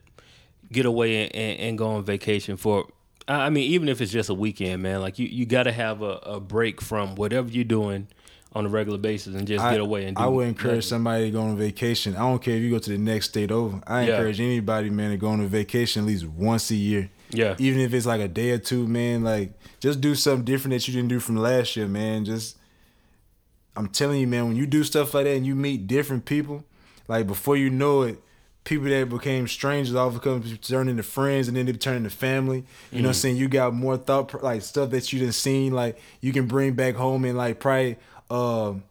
[0.72, 2.88] get away and, and, and go on vacation for.
[3.28, 5.02] I I mean, even if it's just a weekend, man.
[5.02, 8.08] Like you, you got to have a, a break from whatever you're doing
[8.54, 10.24] on a regular basis and just I, get away and do.
[10.24, 10.82] I would encourage nothing.
[10.90, 12.16] somebody to go on vacation.
[12.16, 13.82] I don't care if you go to the next state over.
[13.86, 14.14] I Yeah.
[14.16, 17.10] encourage anybody, man, to go on a vacation at least once a year.
[17.32, 17.56] Yeah.
[17.58, 19.52] Even if it's like a day or two, man, like
[19.82, 22.24] just do something different that you didn't do from last year, man.
[22.24, 22.56] Just
[23.76, 26.64] I'm telling you, man, when you do stuff like that and you meet different people,
[27.08, 28.22] like before you know it,
[28.64, 31.98] people that became strangers all of a sudden turn into friends and then they turn
[31.98, 32.66] into family.
[32.92, 33.38] You know what I'm saying?
[33.38, 36.96] You got more thought like stuff that you didn't seen, like you can bring back
[36.96, 37.98] home and like probably
[38.30, 38.84] um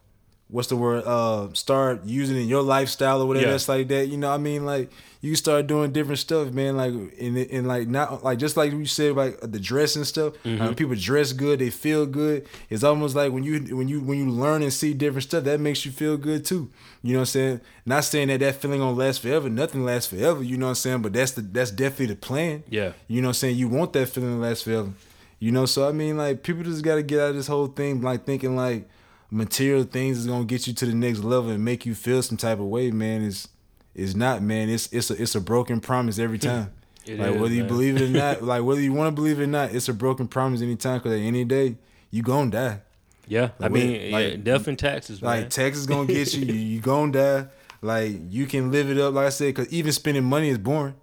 [0.55, 1.03] what's the word?
[1.05, 3.51] Uh start using in your lifestyle or whatever Yeah.
[3.51, 4.07] that's like that.
[4.07, 4.65] You know what I mean?
[4.65, 4.89] Like
[5.21, 6.77] you start doing different stuff, man.
[6.77, 10.33] Like and and like not like just like you said like the dress and stuff.
[10.43, 10.63] Mm-hmm.
[10.63, 12.47] Like, people dress good, they feel good.
[12.69, 15.59] It's almost like when you when you when you learn and see different stuff, that
[15.59, 16.69] makes you feel good too.
[17.03, 17.61] You know what I'm saying?
[17.85, 19.49] Not saying that that feeling gonna last forever.
[19.49, 20.41] Nothing lasts forever.
[20.41, 21.01] You know what I'm saying?
[21.01, 22.63] But that's the that's definitely the plan.
[22.69, 22.93] Yeah.
[23.07, 23.55] You know what I'm saying?
[23.57, 24.91] You want that feeling to last forever.
[25.39, 28.01] You know, so I mean like people just gotta get out of this whole thing
[28.01, 28.87] like thinking like
[29.35, 32.37] material things is gonna get you to the next level and make you feel some
[32.37, 33.21] type of way, man.
[33.21, 33.49] Is
[33.93, 34.69] is not, man.
[34.69, 36.47] It's it's a it's a broken promise every hmm.
[36.47, 36.73] time.
[37.05, 39.39] It like is, whether you believe it or not, like whether you want to believe
[39.39, 40.99] it or not, it's a broken promise anytime.
[41.01, 41.75] Cause at any day
[42.09, 42.79] you gonna die.
[43.27, 45.41] Yeah, I mean, like- yeah, death and taxes, man.
[45.41, 46.45] Like Texas gonna get you.
[46.45, 47.47] you you gonna die.
[47.81, 49.13] Like you can live it up.
[49.13, 50.95] Like I said, cause even spending money is boring.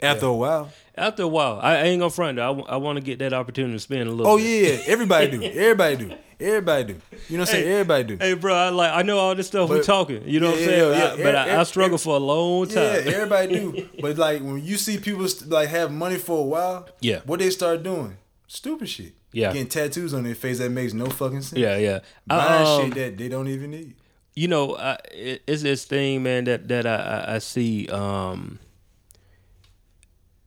[0.00, 0.70] After a while.
[0.96, 2.36] After a while, I, I ain't gonna front.
[2.36, 2.62] though.
[2.68, 4.32] I, want to get that opportunity to spend a little.
[4.32, 4.44] Oh bit.
[4.46, 4.82] yeah, yeah.
[4.86, 5.42] everybody do.
[5.44, 6.14] Everybody do.
[6.40, 7.00] Everybody do.
[7.28, 7.68] You know what I'm saying?
[7.68, 8.16] Everybody do.
[8.20, 10.22] Hey, bro, I like I know all this stuff we But- talking.
[10.28, 10.78] You know what I'm saying?
[10.92, 11.22] yeah, I- yeah.
[11.24, 12.76] but Er- I, I struggle for a long time.
[12.76, 13.88] Yeah, everybody do.
[14.00, 17.20] But like when you see people st- like have money for a while, Yeah.
[17.26, 18.16] what they start doing?
[18.46, 19.12] Stupid shit.
[19.32, 19.52] Yeah.
[19.52, 21.58] Getting tattoos on their face that makes no fucking sense.
[21.58, 21.98] yeah, yeah.
[22.26, 23.94] Buying Um, shit that they don't even need.
[24.36, 27.88] you know, I, it, it's this thing, man, that that I, I, I see.
[27.88, 28.58] Um,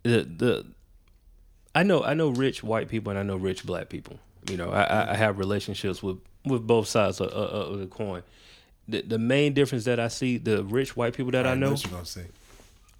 [0.03, 0.65] the the
[1.75, 4.19] I know I know rich white people and I know rich black people.
[4.49, 7.85] You know, I, I- I have relationships with with both sides of, of, of the
[7.87, 8.23] coin.
[8.87, 12.07] The the main difference that I see, the rich white people that I, know what
[12.07, 12.25] say.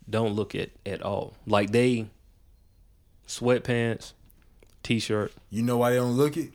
[0.09, 1.33] don't look at at all.
[1.47, 2.07] Like they
[3.27, 4.13] sweatpants,
[4.83, 6.51] t-shirt, You know why they don't look it?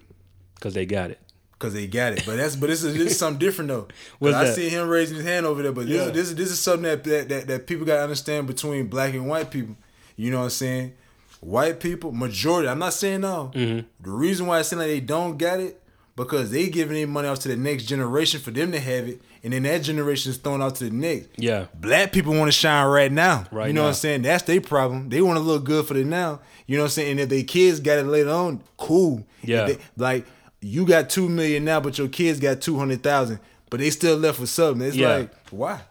[0.54, 1.18] because they got it.
[1.58, 3.88] Cause they got it, but that's but this is this is something different though.
[4.20, 6.02] 'Cause I see him raising his hand over there, but this Yeah.
[6.08, 9.14] is this is this is something that, that that that people gotta understand between black
[9.14, 9.74] and white people.
[10.16, 10.92] You know what I'm saying?
[11.40, 12.68] White people, majority.
[12.68, 13.50] I'm not saying no.
[13.54, 13.86] Mm-hmm.
[14.02, 15.80] The reason why I say like they don't get it
[16.16, 19.20] because they giving their money out to the next generation for them to have it,
[19.44, 21.28] and then that generation is thrown out to the next.
[21.36, 21.66] Yeah.
[21.78, 23.44] Black people want to shine right now.
[23.52, 23.88] Right You know now.
[23.88, 24.22] what I'm saying?
[24.22, 25.10] That's their problem.
[25.10, 26.40] They want to look good for the now.
[26.66, 27.10] You know what I'm saying?
[27.12, 29.26] And if their kids got it later on, cool.
[29.42, 29.66] Yeah.
[29.66, 30.24] they- like
[30.62, 34.16] you got two million now, but your kids got two hundred thousand, but they still
[34.16, 34.86] left with something.
[34.88, 35.16] It's Yeah.
[35.16, 35.82] like why?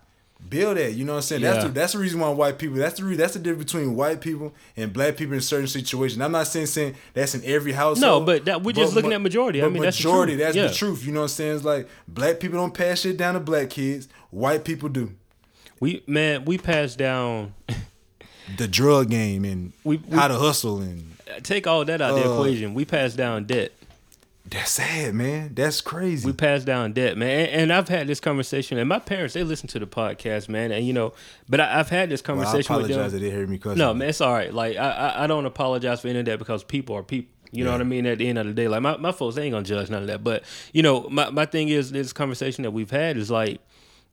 [0.50, 0.94] Build that.
[0.94, 1.42] You know what I'm saying?
[1.42, 2.78] That's the, that's the reason why white people.
[2.78, 6.22] That's the re, that's the difference between white people and black people in certain situations.
[6.22, 8.02] I'm not saying saying that's in every household.
[8.02, 9.62] No, but that- we're just looking ma- at majority.
[9.62, 10.34] I but mean, that's the majority.
[10.34, 10.44] truth.
[10.46, 10.68] That's Yeah.
[10.68, 11.06] the truth.
[11.06, 11.56] You know what I'm saying?
[11.56, 14.08] It's like black people don't pass shit down to black kids.
[14.30, 15.14] White people do.
[15.80, 17.54] We man, we pass down.
[18.58, 22.24] The drug game and We- we- how to hustle and Take all that out of
[22.24, 22.76] the Uh, equation.
[22.76, 23.72] We pass down debt.
[24.48, 25.54] That's sad, man.
[25.56, 26.26] That's crazy.
[26.26, 27.48] We passed down debt, man.
[27.48, 30.72] And, and I've had this conversation, and my parents they listen to the podcast, man.
[30.72, 31.14] And you know,
[31.50, 33.22] but I, have had this well, I conversation with apologize them.
[33.22, 33.80] they heard me cussing.
[33.80, 34.54] No, man, it's all right.
[34.54, 37.34] Like I, I, don't apologize for any of that because people are people.
[37.52, 37.78] You know Yeah.
[37.78, 38.06] what I mean?
[38.06, 40.02] At the end of the day, like my, my folks, they ain't gonna judge none
[40.02, 40.24] of that.
[40.24, 40.44] But
[40.74, 43.62] you know, my, my thing is this conversation that we've had is like,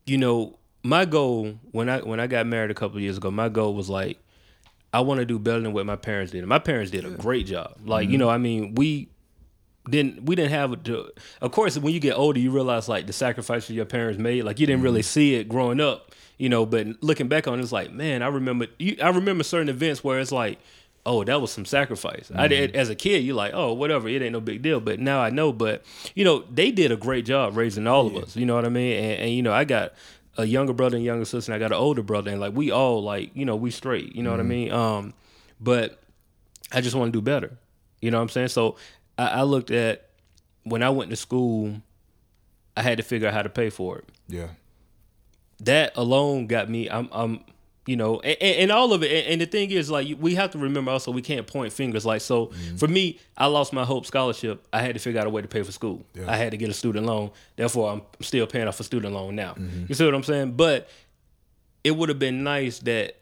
[0.05, 3.29] you know, my goal when I when I got married a couple of years ago,
[3.29, 4.17] my goal was like,
[4.93, 6.39] I want to do better than what my parents did.
[6.39, 7.77] And my parents did a great job.
[7.85, 8.19] Like, you mm-hmm.
[8.19, 9.09] know, I mean, we
[9.89, 11.11] didn't we didn't have to
[11.41, 14.59] of course when you get older you realize like the sacrifices your parents made like
[14.59, 15.07] you didn't really mm-hmm.
[15.07, 18.27] see it growing up you know but looking back on it, it's like man i
[18.27, 20.57] remember you, i remember certain events where it's like
[21.05, 22.31] oh that was some sacrifice.
[22.33, 22.79] I did mm-hmm.
[22.79, 25.29] as a kid you're like oh whatever it ain't no big deal but now i
[25.29, 25.83] know but
[26.15, 28.69] you know they did a great job raising all of us you know what i
[28.69, 29.03] mean?
[29.03, 29.93] And, and you know i got
[30.37, 32.71] a younger brother and younger sister and i got an older brother and like we
[32.71, 34.49] all like you know we straight you know what i mm-hmm.
[34.49, 34.71] mean?
[34.71, 35.13] Um
[35.59, 35.99] but
[36.73, 37.57] I just want to do better.
[38.01, 38.49] You know what I'm saying?
[38.49, 38.75] So
[39.17, 40.09] I, I looked at
[40.63, 41.81] when I went to school,
[42.75, 44.09] I had to figure out how to pay for it.
[44.27, 44.47] Yeah.
[45.61, 46.89] That alone got me.
[46.89, 47.43] I'm, I'm,
[47.85, 49.11] you know, and, and all of it.
[49.11, 52.05] And, and the thing is, like, we have to remember also, we can't point fingers.
[52.05, 52.77] Like, so mm-hmm.
[52.77, 54.65] for me, I lost my Hope scholarship.
[54.71, 56.03] I had to figure out a way to pay for school.
[56.13, 56.31] Yeah.
[56.31, 57.31] I had to get a student loan.
[57.55, 59.53] Therefore, I'm still paying off a student loan now.
[59.53, 59.85] Mm-hmm.
[59.89, 60.53] You see what I'm saying?
[60.53, 60.89] But
[61.83, 63.17] it would have been nice that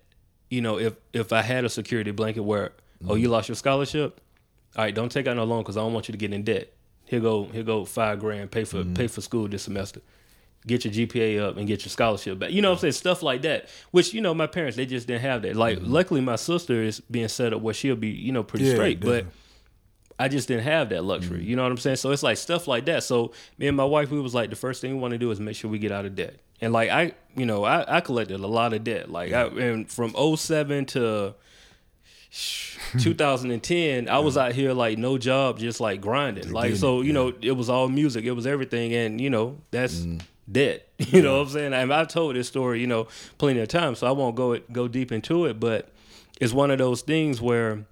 [0.49, 2.73] you know if if I had a security blanket where
[3.07, 3.33] oh you mm-hmm.
[3.33, 4.21] lost your scholarship,
[4.75, 6.43] all right, don't take out no loan because I don't want you to get in
[6.43, 6.73] debt.
[7.05, 9.09] Here go here go five grand pay for pay mm.
[9.09, 10.01] for school this semester.
[10.65, 12.51] Get your GPA up and get your scholarship back.
[12.51, 12.93] You know what I'm saying?
[12.93, 13.67] Stuff like that.
[13.89, 15.55] Which you know my parents they just didn't have that.
[15.55, 18.73] Like luckily my sister is being set up where she'll be you know pretty Yeah,
[18.73, 19.25] straight, but.
[20.19, 21.39] I just didn't have that luxury.
[21.39, 21.45] Mm.
[21.45, 21.95] You know what I'm saying?
[21.95, 23.03] So it's like stuff like that.
[23.03, 25.31] So me and my wife, we was like, the first thing we want to do
[25.31, 26.35] is make sure we get out of debt.
[26.59, 29.09] And like I, you know, I, I collected a lot of debt.
[29.09, 31.33] Like I, and from 07 to
[32.99, 36.51] 2010, I was out here like no job, just like grinding.
[36.51, 40.05] Like so, you know, it was all music, it was everything, and you know, that's
[40.51, 40.87] debt.
[41.11, 41.73] You know what I'm saying?
[41.73, 43.07] And I've told this story, you know,
[43.39, 45.59] plenty of times, so I won't go it, go deep into it.
[45.59, 45.89] But
[46.39, 47.85] it's one of those things where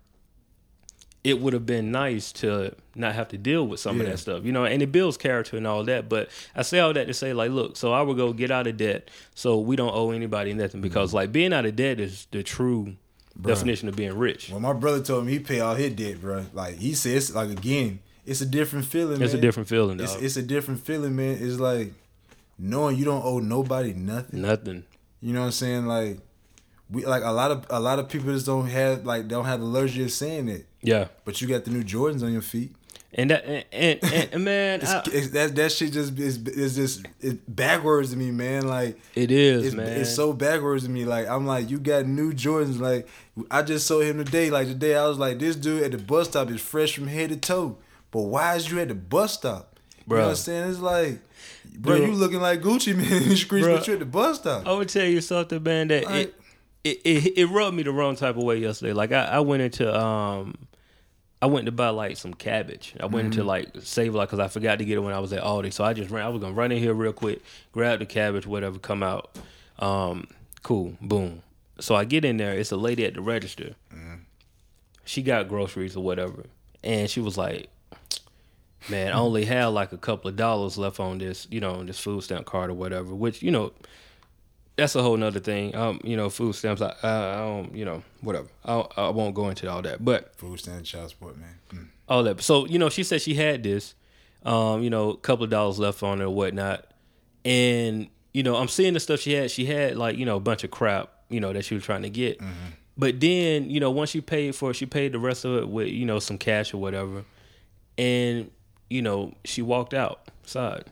[1.23, 4.45] it would have been nice to not have to deal with some of that stuff,
[4.45, 6.07] you know, and it builds character and all that.
[6.07, 8.67] But I say all that to say, like, look, so I would go get out
[8.67, 12.27] of debt so we don't owe anybody nothing because, like, being out of debt is
[12.31, 12.95] the true
[13.41, 14.49] definition of being rich.
[14.49, 16.45] Well, my brother told me he pay all his debt, bro.
[16.53, 19.21] Like he says, like again, it's a different feeling.
[19.21, 20.05] It's a different feeling, dog.
[20.05, 21.37] It's, it's a different feeling, man.
[21.39, 21.93] It's like
[22.57, 24.41] knowing you don't owe nobody nothing.
[24.41, 24.83] nothing.
[25.21, 25.85] You know what I'm saying?
[25.85, 26.19] Like
[26.89, 29.59] we like a lot of a lot of people just don't have like don't have
[29.59, 30.65] the luxury of saying it.
[30.81, 31.07] Yeah.
[31.25, 32.75] But you got the new Jordans on your feet.
[33.11, 33.65] And that, and,
[34.03, 38.17] and, and, man, I- it's, that that shit just is is just it's backwards to
[38.17, 38.67] me, man.
[38.67, 39.87] Like it is, it's, man.
[39.99, 41.05] it's so backwards to me.
[41.05, 42.79] Like I'm like, you got new Jordans.
[42.79, 43.07] Like
[43.49, 44.51] I just saw him today.
[44.51, 47.29] Like today, I was like, this dude at the bus stop is fresh from head
[47.29, 47.77] to toe.
[48.11, 49.79] But why is you at the bus stop?
[50.07, 50.69] You know what I'm saying?
[50.71, 51.19] It's like,
[51.77, 52.09] bro, Dude.
[52.09, 53.77] you looking like Gucci man in the streets, Bruh.
[53.77, 54.65] but you at the bus stop.
[54.67, 55.87] I would tell you something, man.
[55.89, 56.33] That Like-
[56.83, 58.93] it, it, it it rubbed me the wrong type of way yesterday.
[58.93, 60.55] Like I, I went into um,
[61.41, 62.93] I went to buy like some cabbage.
[62.99, 63.39] I went Mm-hmm.
[63.39, 65.71] into like Save Lot because I forgot to get it when I was at Aldi.
[65.71, 66.25] So I just ran.
[66.25, 69.37] I was gonna run in here real quick, grab the cabbage, whatever, come out.
[69.79, 70.27] Um,
[70.63, 71.41] cool, boom.
[71.79, 72.51] So I get in there.
[72.53, 73.75] It's a lady at the register.
[73.93, 74.15] Mm-hmm.
[75.05, 76.43] She got groceries or whatever,
[76.83, 77.69] and she was like,
[78.89, 81.85] "Man, I only had like a couple of dollars left on this, you know, on
[81.85, 83.71] this food stamp card or whatever." Which you know,
[84.79, 85.75] that's a whole nother thing.
[85.75, 86.81] Um, you know, food stamps.
[86.81, 88.47] I, I, I don't, you know, whatever.
[88.65, 91.55] I, I won't go into all that, but Food stand, child support, man.
[91.73, 91.87] Mm.
[92.07, 92.41] all that.
[92.41, 93.93] So you know, she said she had this,
[94.43, 96.85] um, you know, a couple of dollars left on it or whatnot,
[97.45, 99.51] and you know, I'm seeing the stuff she had.
[99.51, 102.03] She had like you know a bunch of crap, you know, that she was trying
[102.03, 102.39] to get.
[102.97, 105.67] But then you know, once she paid for it, she paid the rest of it
[105.69, 107.23] with you know some cash or whatever,
[107.97, 108.51] and
[108.89, 110.85] you know she walked outside.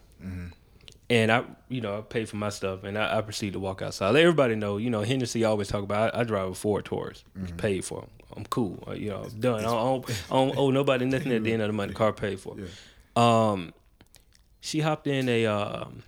[1.09, 3.81] And I, you know, I paid for my stuff, and I, I proceeded to walk
[3.81, 4.09] outside.
[4.09, 6.13] Let everybody know, you know, Hennessy always talk about.
[6.13, 8.05] I, I drive a Ford Taurus, it's paid for.
[8.35, 9.59] I'm cool, uh, you know, it's done.
[9.61, 11.91] I don't, I don't owe nobody nothing at the end of the month.
[11.91, 12.57] The car paid for.
[13.15, 13.73] Um,
[14.59, 15.45] she hopped in a.
[15.45, 16.03] Um,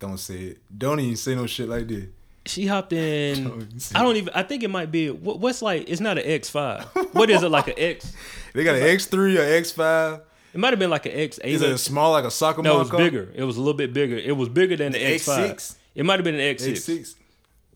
[0.00, 0.58] Don't say it.
[0.76, 2.06] Don't even say no shit like this.
[2.44, 3.44] she hopped in.
[3.48, 4.30] Don't I don't even.
[4.34, 5.10] I think it might be.
[5.10, 5.88] What, what's like?
[5.88, 6.84] It's not an X five.
[7.12, 8.12] What is it like an X?
[8.54, 10.20] They got an X three or X five.
[10.54, 11.54] It might have been like an X eight.
[11.54, 12.98] Is it small like a soccer No, it was car?
[12.98, 13.32] bigger.
[13.34, 14.16] It was a little bit bigger.
[14.16, 15.50] It was bigger than the, The X five.
[15.56, 15.76] X6?
[15.94, 17.08] It might have been an X X six.
[17.10, 17.14] six.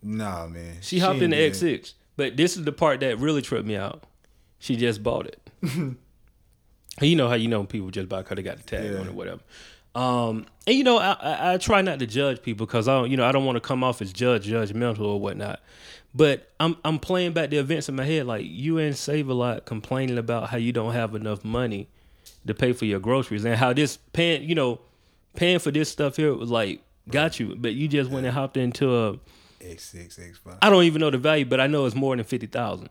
[0.02, 0.76] Nah, man.
[0.82, 1.66] She hopped ain't in the X that.
[1.66, 1.94] six.
[2.16, 4.04] But this is the part that really tripped me out.
[4.58, 5.50] She just bought it.
[7.02, 8.98] You know how you know people just buy because they got the tag Yeah.
[9.00, 9.40] on it, or whatever.
[9.94, 13.10] Um, and you know, I, I, I try not to judge people because I don't,
[13.10, 15.60] you know, I don't want to come off as judge, judgmental or whatnot.
[16.14, 19.34] But I'm I'm playing back the events in my head, like you and Save a
[19.34, 21.88] lot complaining about how you don't have enough money
[22.46, 24.80] to pay for your groceries and how this paying you know
[25.34, 26.80] paying for this stuff here was like
[27.10, 29.18] got you, but you just went and hopped into a
[29.60, 30.58] X six X five.
[30.62, 32.90] I don't even know the value, but I know it's more than fifty thousand.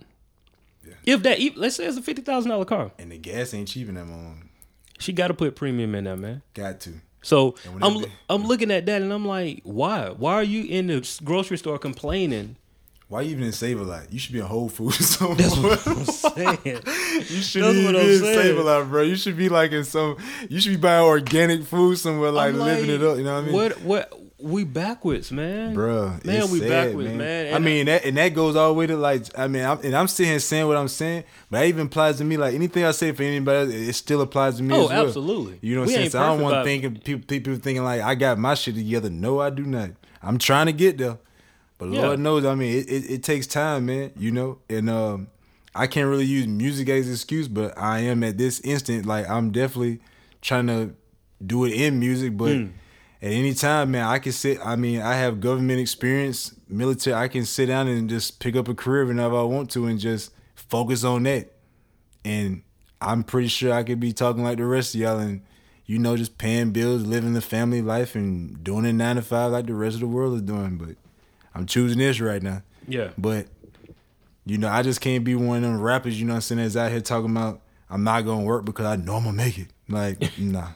[0.85, 0.93] Yeah.
[1.05, 3.87] If that, let's say it's a fifty thousand dollar car, And the gas ain't cheap
[3.89, 4.49] in that moment.
[4.99, 6.41] she got to put premium in there, man.
[6.53, 6.93] Got to.
[7.21, 10.09] So I'm I'm looking at that and I'm like, why?
[10.09, 12.55] Why are you in the grocery store complaining?
[13.07, 14.11] Why you even in Save a Lot?
[14.11, 15.37] You should be in Whole Foods somewhere.
[15.37, 16.59] That's what I'm saying.
[16.65, 19.03] You should That's be what in Save a Lot, bro.
[19.03, 20.17] You should be like in some.
[20.49, 23.17] You should be buying organic food somewhere, like, I'm living it up.
[23.17, 23.53] You know what I mean?
[23.53, 25.75] What what we backwards, man.
[25.75, 27.17] Bruh, man, we sad, backwards, man.
[27.17, 27.53] man.
[27.53, 29.95] I mean, that and that goes all the way to like, I mean, I'm, and
[29.95, 32.37] I'm sitting here saying what I'm saying, but that even applies to me.
[32.37, 34.75] Like anything I say for anybody, else, it still applies to me.
[34.75, 35.07] Oh, as well.
[35.07, 35.59] absolutely.
[35.61, 36.09] You know what I'm saying?
[36.11, 39.09] So I don't want thinking people, people thinking like I got my shit together.
[39.09, 39.91] No, I do not.
[40.21, 41.17] I'm trying to get there,
[41.77, 42.01] but Yeah.
[42.01, 44.11] Lord knows, I mean, it, it, it takes time, man.
[44.17, 45.27] You know, and um,
[45.73, 49.29] I can't really use music as an excuse, but I am at this instant, like
[49.29, 49.99] I'm definitely
[50.41, 50.95] trying to
[51.45, 52.67] do it in music, but Hmm.
[53.21, 54.59] at any time, man, I can sit.
[54.65, 57.15] I mean, I have government experience, military.
[57.15, 59.99] I can sit down and just pick up a career whenever I want to, and
[59.99, 61.51] just focus on that.
[62.23, 62.61] And
[63.01, 65.41] I'm pretty sure I could be talking like the rest of y'all, and
[65.85, 69.51] you know, just paying bills, living the family life, and doing it nine to five
[69.51, 70.77] like the rest of the world is doing.
[70.77, 70.95] But
[71.55, 72.61] I'm choosing this right now.
[72.87, 73.47] yeah, But
[74.45, 76.19] you know, I just can't be one of them rappers.
[76.19, 76.61] You know what I'm saying?
[76.61, 79.57] That's out here talking about I'm not gonna work because I know I'm gonna make
[79.57, 79.67] it.
[79.87, 80.69] Like, nah.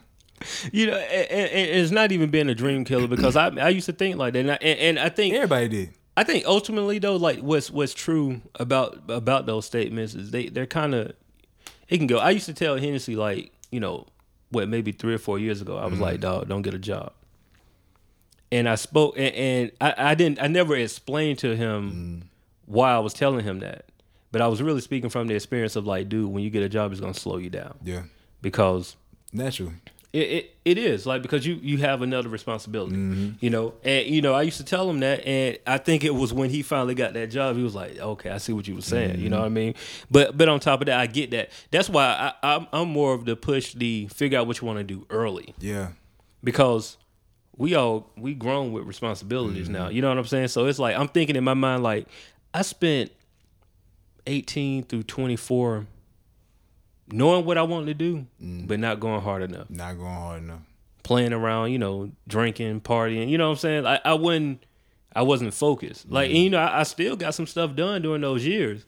[0.71, 3.85] you know, and, and- it's not even being a dream killer because I I used
[3.87, 5.93] to think like that, and I, and, I think Everybody did.
[6.17, 10.65] I think ultimately though, like what's what's true about about those statements is they they're
[10.65, 11.13] kind of
[11.87, 12.17] it can go.
[12.17, 14.07] I used to tell Hennessy like you know
[14.49, 16.03] what maybe three or four years ago I was mm-hmm.
[16.03, 17.13] like dog don't get a job,
[18.51, 22.27] and I spoke and, and I, I didn't I never explained to him mm.
[22.65, 23.85] why I was telling him that,
[24.31, 26.69] but I was really speaking from the experience of like dude when you get a
[26.69, 28.03] job it's gonna slow you down Yeah.
[28.41, 28.95] because
[29.31, 29.73] Naturally.
[30.13, 33.29] it, it it is like because you you have another responsibility, mm-hmm.
[33.39, 33.73] you know.
[33.83, 36.49] And you know, I used to tell him that, and I think it was when
[36.49, 39.19] he finally got that job, he was like, "Okay, I see what you were saying."
[39.19, 39.41] You know mm-hmm.
[39.41, 39.75] what I mean?
[40.09, 41.49] But but on top of that, I get that.
[41.71, 44.79] That's why I, I'm I'm more of the push the figure out what you want
[44.79, 45.89] to do early Yeah.
[46.43, 46.97] because
[47.59, 49.73] we all we grown with responsibilities mm-hmm.
[49.73, 49.89] now.
[49.89, 50.47] You know what I'm saying?
[50.47, 52.07] So it's like I'm thinking in my mind like
[52.51, 53.11] I spent
[54.25, 55.85] 18 through 24
[57.11, 58.65] knowing what I wanted to do, mm.
[58.65, 60.61] but not going hard enough Not going hard enough.
[61.03, 63.29] playing around, you know, drinking, partying.
[63.29, 63.85] You know what I'm saying?
[63.85, 64.63] I, I wasn't,
[65.15, 66.09] I wasn't focused.
[66.09, 66.35] Like, mm.
[66.35, 68.85] and, you know, I, I still got some stuff done during those years.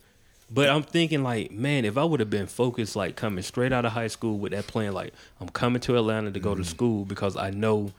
[0.53, 3.85] But I'm thinking, like, man, if I would have been focused, like coming straight out
[3.85, 6.65] of high school with that plan, like, I'm coming to Atlanta to go to mm.
[6.65, 7.91] school because I know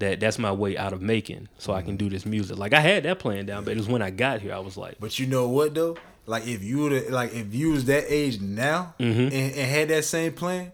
[0.00, 2.58] that that's my way out of making, so I can do this music.
[2.58, 4.76] Like, I had that plan down, but it was when I got here, I was
[4.76, 5.96] like, But you know what though?
[6.26, 9.20] Like if you would like if you was that age now Mm-hmm.
[9.20, 10.70] and, and had that same plan,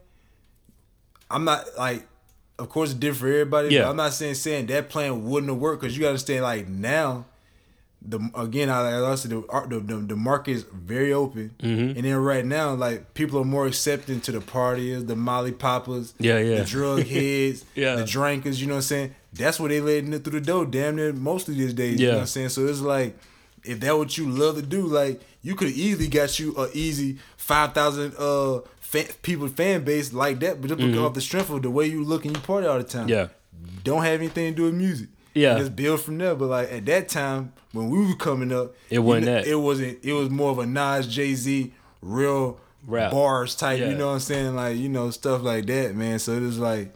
[1.31, 2.07] I'm not like,
[2.59, 3.68] of course it's different for everybody.
[3.74, 3.83] Yeah.
[3.83, 6.43] But I'm not saying saying that plan wouldn't have worked because you got to understand
[6.43, 7.24] like now,
[8.09, 11.96] the again I, I said the, art- the the the market is very open, Mm-hmm.
[11.96, 16.14] and then right now like people are more accepting to the partiers, the Molly poppers,
[16.18, 16.59] Yeah, yeah.
[16.61, 17.96] the drug heads, Yeah.
[17.96, 18.61] the drinkers.
[18.61, 19.14] You know what I'm saying?
[19.32, 20.64] That's what they letting it through the door.
[20.66, 22.00] Damn near mostly these days.
[22.00, 22.48] You know what I'm saying?
[22.50, 23.18] So it's like
[23.64, 27.18] if that what you love to do, like you could easily got you a easy
[27.36, 28.61] five thousand uh
[29.22, 32.02] people fan base like that, but just because off the strength of the way you
[32.04, 33.09] look and you party all the time.
[33.09, 33.11] Mm-hmm.
[33.11, 33.28] Yeah.
[33.82, 35.09] don't have anything to do with music.
[35.37, 35.51] Yeah.
[35.53, 36.34] And just build from there.
[36.34, 39.47] But like at that time when we were coming up, It wasn't you know, that.
[39.47, 40.05] It wasn't.
[40.05, 41.72] It was more of a Nas, Jay Z,
[42.03, 43.11] real Rap.
[43.12, 43.78] bars type.
[43.78, 43.91] Yeah.
[43.91, 44.55] You know what I'm saying?
[44.57, 46.18] Like you know stuff like that, man.
[46.18, 46.93] So it was like.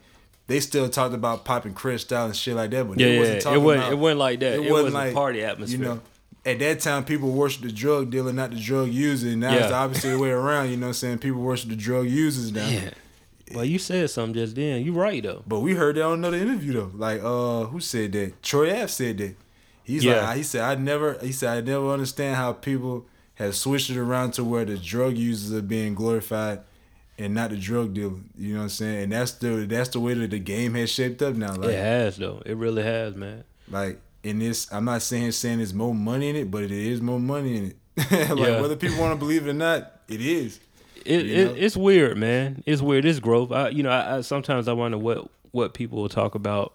[0.47, 3.59] They still talked about popping crystal and shit like that, but yeah, yeah, wasn't it
[3.59, 4.55] wasn't, about it wasn't like that.
[4.55, 5.79] It, wasn't was like a party atmosphere.
[5.79, 6.01] You know,
[6.45, 9.37] at that time, people worship the drug dealer, not the drug user.
[9.37, 9.59] Now Yeah.
[9.59, 10.71] it's the opposite way around.
[10.71, 11.19] You know what I'm saying?
[11.19, 12.69] People worship the drug users now.
[12.69, 12.91] Yeah.
[13.55, 14.85] Well, you said something just then.
[14.85, 15.43] You right though.
[15.47, 16.91] But we heard that on another interview though.
[16.95, 18.43] Like, uh, who said that?
[18.43, 19.35] Troy Ave said that.
[19.85, 20.23] He's Yeah.
[20.27, 23.97] like, he said, I never, he said, I never understand how people have switched it
[23.97, 26.61] around to where the drug users are being glorified
[27.19, 28.15] and not the drug dealer.
[28.39, 29.03] You know what I'm saying?
[29.05, 31.55] And that's the that's the way that the game has shaped up now.
[31.55, 32.43] Like, it has though.
[32.47, 33.45] It really has, man.
[33.69, 37.01] like in this i'm not saying saying there's more money in it but it is
[37.01, 37.77] more money in it
[38.31, 38.61] like Yeah.
[38.61, 40.61] whether people want to believe it or not it is
[41.07, 42.63] It, it it's weird, man.
[42.67, 43.05] It's weird.
[43.05, 43.53] It's growth.
[43.53, 46.75] I, you know, I, I sometimes I wonder what what people will talk about,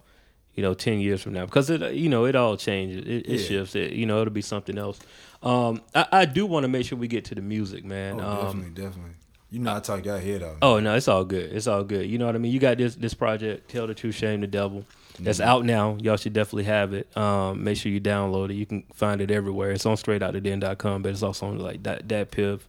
[0.53, 3.05] you know, ten years from now because it you know it all changes.
[3.05, 3.47] It, it Yeah.
[3.47, 3.75] shifts.
[3.75, 4.99] It you know it'll be something else.
[5.43, 8.19] Um, I, I do want to make sure we get to the music, oh, man.
[8.19, 9.11] um, definitely definitely
[9.51, 11.53] you know i talk y'all head out Oh no, it's all good.
[11.53, 12.09] It's all good.
[12.09, 12.51] You know what I mean.
[12.51, 14.85] You got this this project, Tell the Truth, Shame the Devil.
[15.19, 15.47] That's Mm-hmm.
[15.49, 15.97] out now.
[16.01, 17.15] Y'all should definitely have it.
[17.15, 18.55] Um, make sure you download it.
[18.55, 19.71] You can find it everywhere.
[19.71, 22.61] It's on str8outdaden.com, but it's also on like that DatPiff,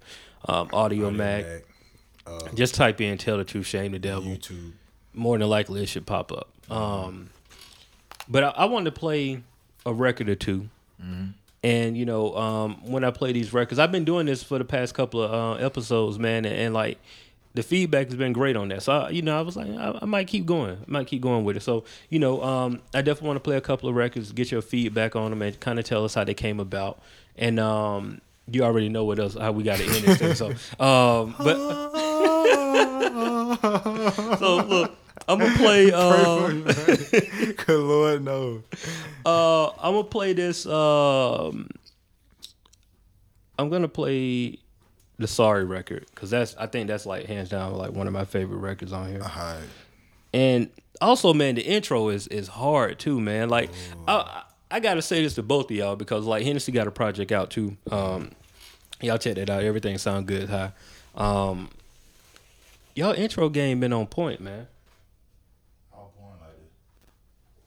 [0.46, 1.62] um, Audio, Audiomack,
[2.26, 2.54] Mac.
[2.54, 4.72] Just type in "Tell the Truth, Shame the Devil." YouTube.
[5.14, 6.48] More than likely, it should pop up.
[6.70, 7.30] Um,
[8.28, 9.42] but I, I wanted to play
[9.84, 10.68] a record or 2
[11.66, 14.64] and you know, um, when I play these records, I've been doing this for the
[14.64, 16.98] past couple of uh, episodes, man, and, and like
[17.54, 18.84] the feedback has been great on that.
[18.84, 20.76] So I, you know, I was like, I, I might keep going.
[20.76, 21.64] I might keep going with it.
[21.64, 24.62] So you know, um, I definitely want to play a couple of records, get your
[24.62, 27.00] feedback on them, and kind of tell us how they came about.
[27.36, 28.20] And um,
[28.50, 30.34] you already know what else how we got to end this thing.
[30.34, 30.48] So,
[30.84, 31.56] um, but
[34.38, 34.96] so look,
[35.28, 35.92] I'm gonna play.
[35.92, 36.64] Um,
[37.56, 38.62] Cause Lord knows.
[39.26, 40.66] uh, I'm gonna play this.
[40.66, 41.68] Um,
[43.58, 44.58] I'm gonna play
[45.18, 48.24] the Sorry record because that's I think that's like hands down like one of my
[48.24, 49.22] favorite records on here.
[50.32, 50.70] And
[51.00, 53.48] also, man, the intro is is hard too, man.
[53.48, 53.70] Like
[54.06, 57.32] I I gotta say this to both of y'all because like Hennessy got a project
[57.32, 57.76] out too.
[57.90, 58.32] Um,
[59.00, 59.62] y'all check that out.
[59.62, 60.48] Everything sound good.
[60.48, 60.72] High.
[61.14, 61.70] Um,
[62.94, 64.66] y'all intro game been on point, man.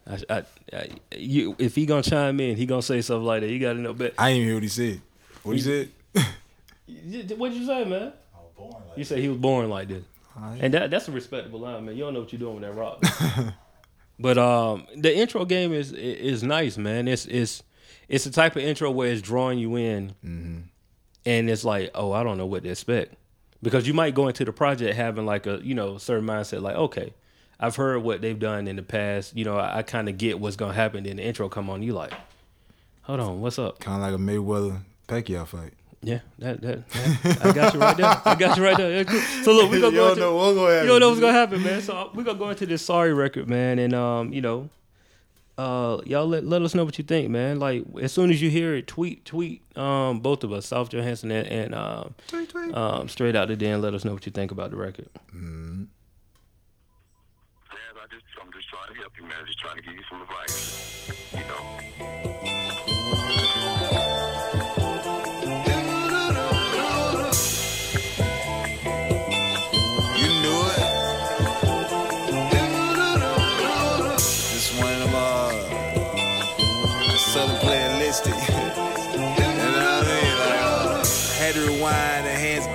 [0.10, 3.50] I, I, I, you, if he gonna chime in, he gonna say something like that.
[3.50, 3.94] You gotta know.
[3.94, 5.02] But I didn't even hear what he said.
[5.44, 5.90] What he said?
[7.38, 8.14] what'd you say, man?
[8.96, 10.04] You say he was born like this,
[10.60, 11.96] and that that's a respectable line, man.
[11.96, 13.04] You don't know what you're doing with that rock.
[14.20, 17.08] but um, the intro game is is nice, man.
[17.08, 17.64] It's it's
[18.08, 20.16] it's the type of intro where it's drawing you in,
[21.26, 23.16] and it's like, oh, I don't know what to expect,
[23.62, 26.76] because you might go into the project having like a you know certain mindset, like
[26.76, 27.14] okay.
[27.62, 29.36] I've heard what they've done in the past.
[29.36, 31.04] You know, I, I kind of get what's gonna happen.
[31.04, 32.14] Then the intro come on, you like,
[33.02, 33.80] hold on, what's up?
[33.80, 35.74] Kind of like a Mayweather Pacquiao fight.
[36.02, 38.22] Yeah, that, that that- I got you right there.
[38.24, 39.04] I got you right there.
[39.44, 40.84] So look, we gonna You go into, know what's gonna happen.
[40.86, 41.82] you don't know what's gonna happen, man.
[41.82, 44.70] So we gonna go into this sorry record, man, and um, you know,
[45.60, 47.60] uh, y'all let let us know what you think, man.
[47.60, 51.32] Like as soon as you hear it, tweet tweet um both of us, South Johansson
[51.32, 52.74] and, and um, Tweet, tweet.
[52.76, 53.82] um straight out the den.
[53.82, 55.10] Let us know what you think about the record.
[55.34, 55.90] Man,
[58.02, 59.46] I just, I'm just trying to help you, man.
[59.46, 61.12] Just trying to give you some advice.
[61.34, 62.49] You know.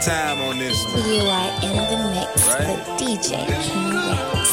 [0.05, 0.97] Time on this one.
[1.09, 2.69] You are in the mix Right.
[2.69, 4.44] with DJ King.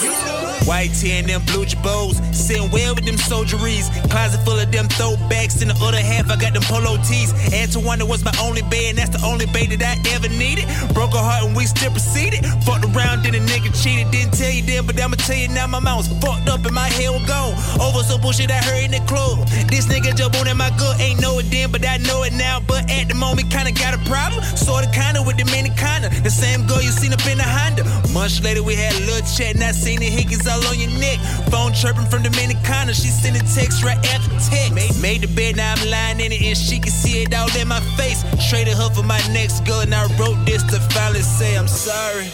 [0.66, 3.89] White tee and them blue bows, sitting well with them soldieries.
[4.10, 5.62] Closet full of them throwbacks.
[5.62, 7.34] In the other half, I got them polo tees.
[7.54, 10.66] Antoine was my only bed, and that's the only bait that I ever needed.
[10.94, 12.46] Broke her heart and we still proceeded.
[12.64, 14.12] Fucked around, then a nigga cheated.
[14.12, 15.68] Didn't tell you then, but I'ma tell you now.
[15.68, 17.54] My mouth was fucked up and my was gone.
[17.82, 19.48] Over some bullshit I heard in the club.
[19.68, 22.34] This nigga jump on in my gut, ain't know it then, but I know it
[22.34, 22.60] now.
[22.60, 24.44] But at the moment, kinda got a problem.
[24.56, 26.10] Sorta kinda with the many kinda.
[26.22, 27.84] The same girl you seen up in the Honda.
[28.14, 30.94] Much later, we had a little chat, and I seen the hickeys all on your
[31.00, 31.18] neck.
[31.50, 34.74] Phone chirping from Dominicana, she sent a text right after text.
[34.74, 37.50] Made, made the bed, now I'm lying in it, and she can see it all
[37.58, 38.24] in my face.
[38.50, 42.30] Traded her for my next girl, and I wrote this to finally say I'm sorry.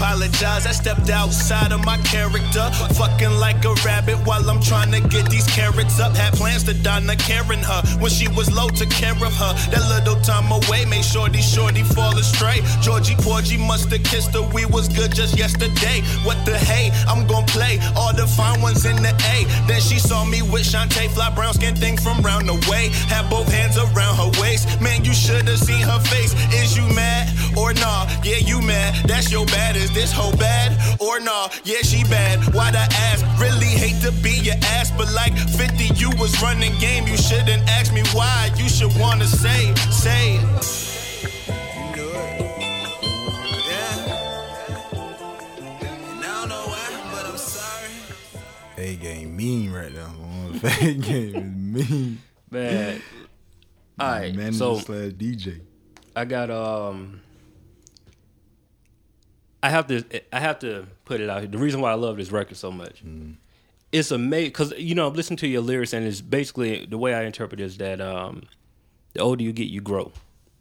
[0.00, 2.64] Apologize, I stepped outside of my character.
[2.96, 6.16] Fucking like a rabbit while I'm trying to get these carrots up.
[6.16, 9.52] Had plans to Donna Karan her when she was low to care of her.
[9.68, 12.62] That little time away made shorty, shorty fall astray.
[12.80, 16.00] Georgie Porgy must have kissed her, we was good just yesterday.
[16.24, 19.44] What the hey, I'm gon' play all the fine ones in the A.
[19.68, 22.88] Then she saw me with Shantae, fly brown skin thing from round the way.
[23.12, 24.80] Had both hands around her waist.
[24.80, 26.32] Man, you should have seen her face.
[26.54, 28.06] Is you mad or nah?
[28.22, 28.94] Yeah, you mad.
[29.06, 29.76] That's your bad.
[29.76, 31.48] Is this hoe bad or nah?
[31.64, 32.38] Yeah, she bad.
[32.54, 33.24] Why'd I ask?
[33.40, 37.06] Really hate to be your ass, but like 50, you was running game.
[37.06, 38.50] You shouldn't ask me why.
[38.56, 40.34] You should wanna say, say.
[40.34, 42.40] You it.
[43.68, 44.10] Yeah.
[45.80, 47.90] And I don't know why, but I'm sorry.
[48.76, 50.12] Fade game mean right now.
[50.60, 50.94] boy.
[51.00, 52.18] Game is mean.
[52.50, 53.02] Man.
[53.98, 55.60] All right, Manager so slash DJ.
[56.16, 57.20] I got um
[59.62, 60.02] I have to
[60.32, 61.48] I have to put it out here.
[61.48, 63.02] The reason why I love this record so much.
[63.92, 67.14] It's amazing because you know I'm listening to your lyrics and it's basically the way
[67.14, 68.44] I interpret it is that um
[69.14, 70.12] the older you get you grow.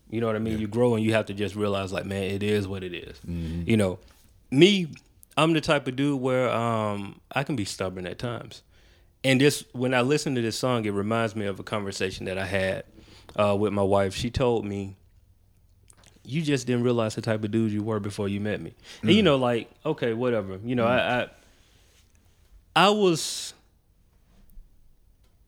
[0.10, 0.58] You know what I mean?
[0.60, 3.20] You grow and you have to just realize like man it is what it is.
[3.26, 4.00] You know,
[4.52, 4.88] me
[5.38, 8.64] I'm the type of dude where um I can be stubborn at times.
[9.24, 12.38] And this when I listen to this song, it reminds me of a conversation that
[12.38, 12.84] I had
[13.36, 14.16] uh, with my wife.
[14.16, 14.95] She told me,
[16.32, 19.11] "You just didn't realize the type of dude you were before you met me." And
[19.11, 20.59] you know, like, okay, whatever.
[20.63, 21.27] You know, I, I
[22.75, 23.53] I was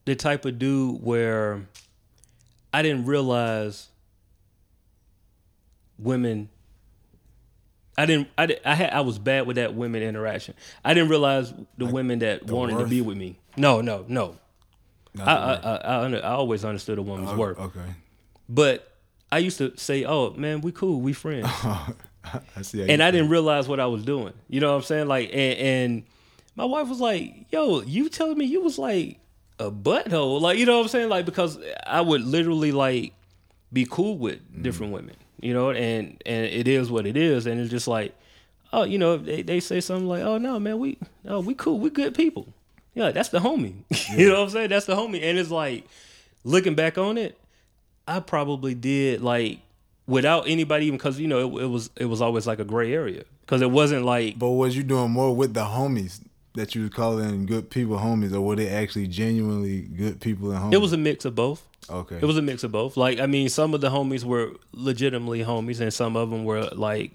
[0.05, 1.61] the type of dude where
[2.73, 3.87] I didn't realize
[5.97, 6.49] women
[7.97, 8.29] I didn't.
[8.37, 8.93] I, I had.
[8.93, 10.55] I was bad with that women interaction.
[10.83, 13.37] I didn't realize the women that wanted to be with me.
[13.57, 14.37] No, no, no.
[15.19, 17.81] I I, I, I, I always understood a woman's Oh, worth, Okay.
[18.47, 18.90] but
[19.31, 21.47] I used to say, "Oh man, we cool, we friends,"
[22.55, 22.81] I see.
[22.89, 24.33] And I didn't realize what I was doing.
[24.49, 25.07] You know what I'm saying?
[25.07, 26.03] Like, and, and
[26.55, 29.19] my wife was like, "Yo, you telling me you was like
[29.59, 31.09] a butthole?" Like, you know what I'm saying?
[31.09, 33.13] Like, because I would literally like
[33.73, 34.63] be cool with Mm.
[34.63, 38.13] different women, you know, and and it is what it is, and it's just like,
[38.73, 41.79] oh, you know, they they say something like, "Oh no, man, we oh we cool,
[41.79, 42.47] we good people."
[42.93, 43.75] Yeah, that's the homie.
[44.17, 44.69] you know what I'm saying?
[44.69, 45.85] That's the homie, and it's like
[46.43, 47.37] looking back on it,
[48.07, 49.59] I probably did like
[50.07, 52.93] without anybody even because you know it, it was it was always like a gray
[52.93, 56.19] area because it wasn't like But was you doing more with the homies
[56.53, 60.59] that you was calling good people homies, or were they actually genuinely good people and
[60.59, 60.73] homies?
[60.73, 61.65] it was a mix of both.
[61.89, 62.17] okay.
[62.17, 62.97] It was a mix of both.
[62.97, 66.63] Like I mean, some of the homies were legitimately homies, and some of them were
[66.73, 67.11] like.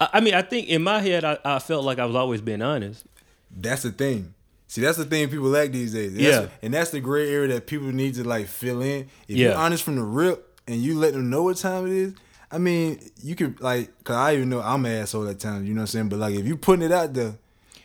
[0.00, 2.40] I I mean, I think in my head, I, I felt like I was always
[2.40, 3.04] being honest.
[3.50, 4.34] That's the thing.
[4.72, 6.14] See, that's the thing people lack these days.
[6.14, 6.46] Yeah.
[6.62, 9.06] and that's the gray area that people need to like fill in.
[9.28, 9.48] If Yeah.
[9.48, 12.14] you're honest from the rip and you let them know what time it is,
[12.50, 15.68] I mean, you could like, cause I even know I'm an asshole at times.
[15.68, 16.08] You know what I'm saying?
[16.08, 17.34] But like, if you putting it out there,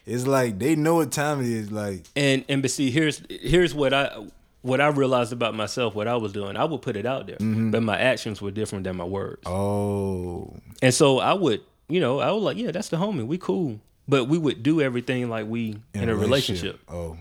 [0.05, 1.73] it's like they know what time it is.
[1.73, 4.25] Like, And and but see, here's here's what I
[4.61, 5.93] what I realized about myself.
[5.93, 7.69] What I was doing, I would put it out there, mm-hmm.
[7.69, 9.41] but my actions were different than my words.
[9.45, 11.59] oh, And so I would,
[11.89, 13.27] you know, I was like, yeah, that's the homie.
[13.27, 13.81] We cool.
[14.07, 16.79] But we would do everything like we in, a relationship.
[16.87, 17.17] Oh,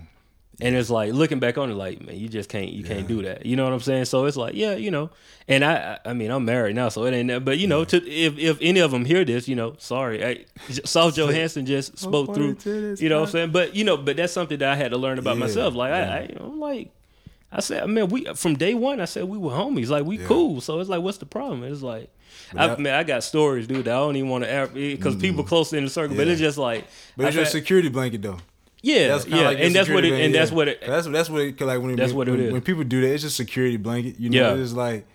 [0.61, 3.21] And it's like looking back on it, like, man, you just can't you can't do
[3.23, 3.45] that.
[3.45, 4.05] You know what I'm saying?
[4.05, 5.09] So it's like, yeah, you know.
[5.47, 7.45] And I I mean, I'm married now, so it ain't that.
[7.45, 10.45] But you know, to if if any of them hear this, you know, sorry, I,
[10.85, 12.53] South Johansson just spoke through.
[12.55, 13.51] this You know what I'm saying?
[13.51, 15.75] But you know, but that's something that I had to learn about Yeah, myself.
[15.75, 16.13] Like yeah.
[16.13, 16.91] I, I, know, like.
[17.49, 18.99] I said, man, we from day one.
[18.99, 20.59] I said we were homies, like we cool.
[20.59, 21.63] So it's like, what's the problem?
[21.63, 22.09] It's like,
[22.55, 23.85] I, that- man, I got stories, dude.
[23.85, 26.15] That I don't even want to because people close in the circle.
[26.15, 26.31] But Mm.
[26.31, 26.85] It's just like,
[27.15, 28.37] but it's I your security blanket though.
[28.81, 31.41] yeah, That's yeah, like and that's what it, and that's what it, That's that's what
[31.41, 32.51] it, like when That's when, what it when, is.
[32.53, 34.19] when people do that, it's just security blanket.
[34.19, 34.61] You know, Yeah.
[34.61, 35.05] it's like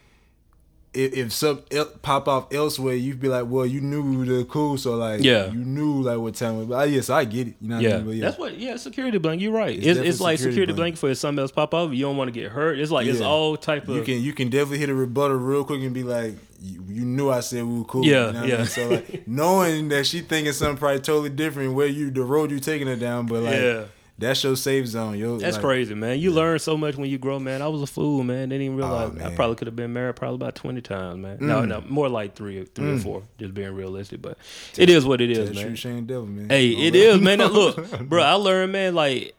[0.94, 4.76] if, if some el- pop off elsewhere, you'd be like, well, you knew the cool,
[4.76, 5.46] so like, Yeah.
[5.50, 6.66] you knew like what time.
[6.66, 7.54] But yes, I get it.
[7.62, 7.96] You know, what I Yeah.
[7.96, 8.04] mean?
[8.06, 8.58] But, yeah, that's what.
[8.58, 9.42] Yeah, security blanket.
[9.44, 9.74] You're right.
[9.74, 10.98] It's, definitely it's like security blanket.
[10.98, 11.92] for if something else pop up.
[11.92, 12.78] You don't want to get hurt.
[12.78, 13.96] It's like it's all type of.
[13.96, 17.04] you can you can definitely hit a rebuttal real quick and be like, you, you
[17.04, 18.04] knew I said we were cool.
[18.04, 18.66] Yeah, you know what I mean?
[18.66, 22.60] So like knowing that she thinking something probably totally different where you the road you
[22.60, 23.84] taking her down, but like Yeah.
[24.18, 25.18] that's your safe zone.
[25.18, 26.20] Yo, That's like, crazy, man.
[26.20, 27.62] You learn so much when you grow, man.
[27.62, 28.50] I was a fool, man.
[28.50, 29.30] Didn't even realize I Oh.
[29.30, 29.34] Mm.
[29.34, 31.38] probably could have been married probably about twenty times, man.
[31.40, 33.22] No, no, more like three, three or four.
[33.38, 34.38] Just being realistic, but
[34.78, 35.64] it is what it is, man.
[35.66, 36.48] true Shane Devil, man.
[36.48, 37.38] Hey, it is, man.
[37.38, 38.94] Now, Look, bro, I learned, man.
[38.94, 39.34] Like,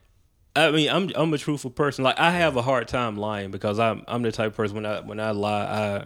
[0.54, 2.04] I mean, I'm I'm a truthful person.
[2.04, 4.84] Like, I have a hard time lying because I'm I'm the type of person when
[4.86, 6.04] I when I lie, I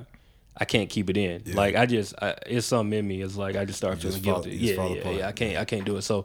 [0.60, 1.42] I can't keep it in.
[1.54, 3.22] Like, I just I, it's something in me.
[3.22, 4.56] It's like I just start feeling guilty.
[4.56, 5.14] Yeah, yeah, apart.
[5.16, 5.28] yeah.
[5.28, 6.02] I can't I can't do it.
[6.02, 6.24] So,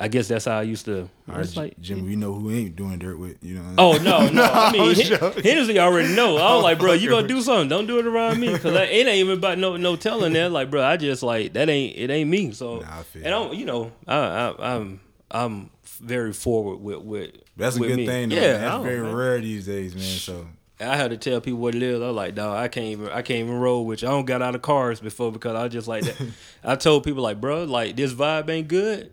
[0.00, 1.02] I guess that's how I used to.
[1.28, 1.78] All right, It's like.
[1.80, 3.36] Jim, we know who ain't doing dirt with.
[3.42, 3.74] You know.
[3.78, 4.42] Oh no, no!
[4.52, 5.42] I mean, Hen- joking.
[5.42, 6.36] Hennessy already know.
[6.36, 7.68] I was like, bro, you gonna do something?
[7.68, 10.50] Don't do it around me, cause it ain't even about no no telling that.
[10.52, 12.52] Like, bro, I just like that ain't it ain't me.
[12.52, 15.00] So, Nah, I feel and I'm you know I, I I'm
[15.30, 15.70] I'm
[16.00, 17.30] very forward with with.
[17.56, 18.06] That's a good me.
[18.06, 18.28] thing.
[18.28, 18.60] Though, Yeah, man.
[18.60, 19.14] That's don't, very man.
[19.16, 20.04] rare these days, man.
[20.04, 20.46] So
[20.80, 22.00] I had to tell people what it is.
[22.00, 24.08] I was like, dog, I can't even I can't even roll with you.
[24.08, 26.16] I don't got out of cars before because I just like that.
[26.64, 29.12] I told people like, bro, like this vibe ain't good.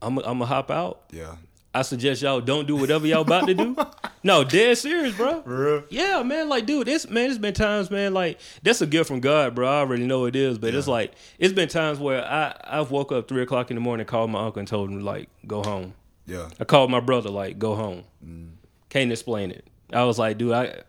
[0.00, 1.02] I'm I'm gonna hop out.
[1.12, 1.36] yeah,
[1.72, 3.76] I suggest y'all don't do whatever y'all about to do.
[4.24, 5.42] No, dead serious, bro.
[5.44, 5.82] real.
[5.90, 6.48] Yeah, man.
[6.48, 7.28] Like, dude, it's man.
[7.28, 8.14] It's been times, man.
[8.14, 9.66] Like, that's a gift from God, bro.
[9.66, 13.10] I already know it is, but it's like it's been times where I I've woke
[13.10, 15.94] up three o'clock in the morning, called my uncle, and told him like, go home.
[16.24, 18.04] Yeah, I called my brother, like, go home.
[18.24, 18.50] Mm.
[18.90, 19.66] Can't explain it.
[19.94, 20.82] I was like, dude, I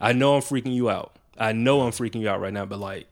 [0.00, 1.12] I know I'm freaking you out.
[1.38, 3.06] I know I'm freaking you out right now, but like,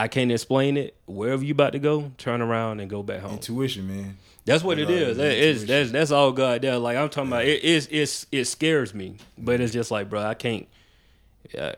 [0.00, 0.96] I can't explain it.
[1.06, 3.32] Wherever you about to go, turn around and go back home.
[3.34, 4.16] intuition, man.
[4.44, 5.18] That's what it Yeah, is.
[5.18, 6.80] yeah, That is that's that's all God does.
[6.80, 10.22] Like I'm talking about, it it's it's it scares me, but it's just like, bro,
[10.22, 10.66] I can't.
[11.56, 11.72] Uh,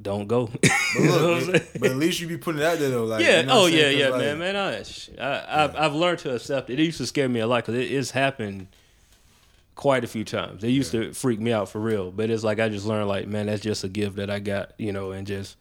[0.00, 0.48] don't go.
[0.60, 1.68] But You know what look, saying?
[1.80, 3.04] but at least you be putting it out there though.
[3.04, 3.40] Like, yeah.
[3.40, 4.56] you know oh yeah, yeah, like, man, man.
[4.56, 4.82] I.
[5.22, 5.64] I.
[5.64, 6.78] I've, I've learned to accept it.
[6.80, 8.68] It used to scare me a lot because it, it's happened
[9.78, 10.64] quite a few times.
[10.64, 13.28] It used to freak me out for real, but it's like I just learned, like,
[13.28, 15.56] man, that's just a gift that I got, you know, and just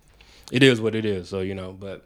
[0.51, 1.29] it is what it is.
[1.29, 2.03] So you know, but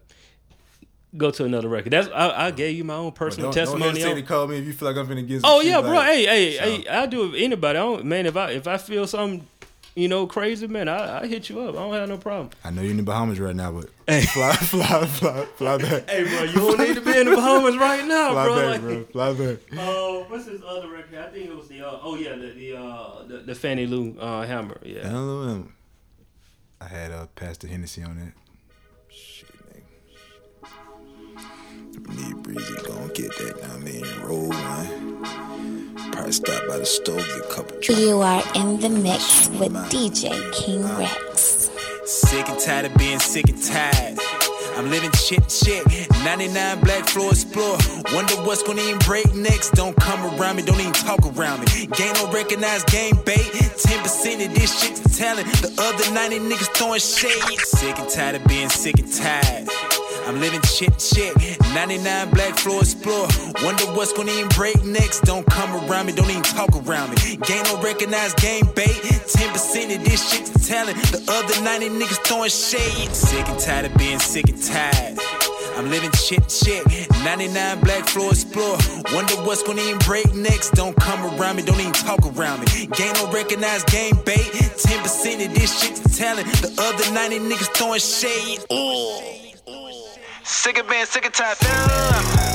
[1.17, 1.91] go to another record.
[1.93, 3.89] That's I, I gave you my own personal Don't, don't testimony.
[3.99, 5.85] hesitate on- to call me if you feel like I'm gonna get Oh yeah, like-
[5.87, 6.01] bro.
[6.01, 6.87] Hey, hey, So, hey.
[6.87, 7.79] I do it with anybody.
[7.79, 8.25] I don't, man.
[8.25, 9.47] If I if I feel something,
[9.95, 11.75] you know, crazy, man, I, I hit you up.
[11.75, 12.49] I don't have no problem.
[12.63, 14.21] I know you're in the Bahamas right now, but hey.
[14.25, 16.09] fly, fly, fly, fly back.
[16.09, 18.55] Hey, bro, you don't need to be in the Bahamas right now, Fly bro.
[18.55, 19.03] back, Like- bro.
[19.05, 19.57] Fly back.
[19.77, 21.19] Oh, what's his other record?
[21.19, 24.17] I think it was the uh, oh yeah, the the uh, the, the Fannie Lou
[24.19, 24.77] uh, Hamer.
[24.83, 25.03] Yeah.
[25.03, 25.41] don't know.
[25.51, 25.73] um,
[26.79, 28.33] I had uh, Pastor Hennessy on that.
[29.09, 29.83] Shit, nigga.
[32.15, 35.10] Me breezy gon' get that, I mean, roll one.
[36.11, 37.99] Probably stop by the stove, get a couple drinks.
[38.01, 41.69] You are in the mix with DJ King Rex.
[42.05, 44.19] Sick and tired of being sick and tired.
[44.75, 45.85] I'm living shit, shit.
[46.23, 47.77] 99 black floor explore.
[48.13, 49.71] Wonder what's gonna even break next.
[49.71, 51.87] Don't come around me, don't even talk around me.
[51.87, 53.37] Game don't recognize game bait.
[53.37, 55.47] 10% of this shit's talent.
[55.61, 57.59] The other 90 niggas throwing shade.
[57.59, 59.90] Sick and tired of being sick and tired.
[60.27, 61.35] I'm living shit, shit.
[61.73, 63.27] 99 black floor explore.
[63.63, 65.21] Wonder what's gonna even break next.
[65.21, 67.37] Don't come around me, don't even talk around me.
[67.37, 68.89] Game don't recognize game bait.
[68.89, 70.97] 10% of this shit's talent.
[71.11, 73.13] The other 90 niggas throwing shade.
[73.13, 75.19] Sick and tired of being sick and tired.
[75.77, 76.85] I'm living shit, shit.
[77.23, 78.77] 99 black floor explore.
[79.13, 80.71] Wonder what's gonna even break next.
[80.71, 82.87] Don't come around me, don't even talk around me.
[82.87, 84.37] Game don't recognize game bait.
[84.37, 86.47] 10% of this shit's talent.
[86.61, 88.59] The other 90 niggas throwing shade.
[88.71, 89.50] Ooh.
[90.51, 92.50] Sick of being sick of tired,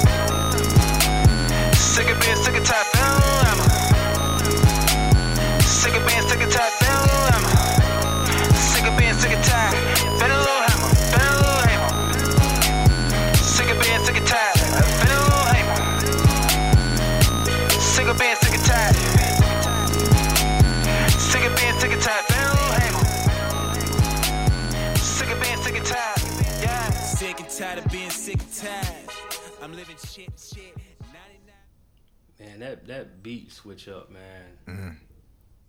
[32.59, 34.22] Man, that that beat switch up, man.
[34.66, 34.88] Mm-hmm.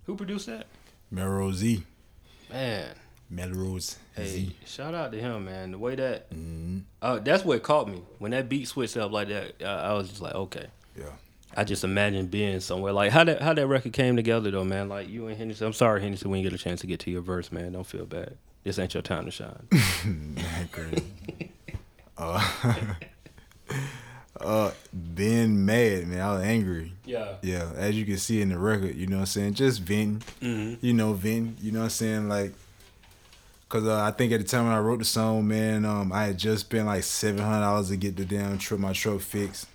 [0.06, 0.68] Who produced that?
[1.12, 1.84] Melrose Z.
[2.50, 2.94] Man,
[3.30, 4.56] Melrose hey, Z.
[4.66, 5.72] shout out to him, man.
[5.72, 6.80] The way that Mm-hmm.
[7.02, 9.56] uh, that's what caught me when that beat switched up like that.
[9.62, 10.68] I, I was just like, okay.
[10.98, 11.10] Yeah.
[11.56, 14.88] I just imagine being somewhere like how that how that record came together though, man.
[14.90, 15.68] Like you and Henderson.
[15.68, 17.74] I'm sorry, Henderson, we didn't get a chance to get to your verse, man.
[17.74, 18.38] Don't feel bad.
[18.64, 19.68] This ain't your time to shine.
[20.06, 21.04] Man, crazy.
[22.18, 22.54] uh,
[24.42, 24.72] uh,
[25.16, 26.22] being mad, man.
[26.22, 26.94] I was angry.
[27.06, 27.36] yeah.
[27.42, 29.54] Yeah, as you can see in the record, you know what I'm saying?
[29.56, 30.22] Just venting.
[30.42, 30.86] Mm-hmm.
[30.86, 31.58] You know, venting.
[31.62, 32.30] You know what I'm saying?
[32.30, 32.54] Like,
[33.70, 36.26] cause uh, I think at the time when I wrote the song, man, um, I
[36.26, 39.68] had just spent like seven hundred dollars to get the damn truck, my truck fixed.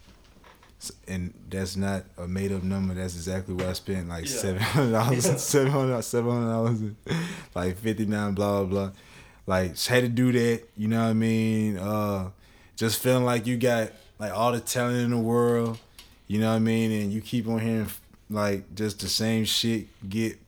[1.06, 2.94] And that's not a made up number.
[2.94, 4.08] That's exactly what I spent.
[4.08, 4.30] Like Yeah.
[4.36, 6.80] seven hundred dollars, seven hundred, seven hundred dollars,
[7.54, 8.90] like fifty nine, blah blah blah.
[9.46, 10.62] Like just had to do that.
[10.76, 11.78] You know what I mean?
[11.78, 12.30] Uh,
[12.74, 13.92] just feeling like you got
[14.23, 15.81] like all the talent in the world.
[16.29, 16.93] You know what I mean?
[16.93, 17.89] And you keep on hearing
[18.31, 20.39] like just the same shit get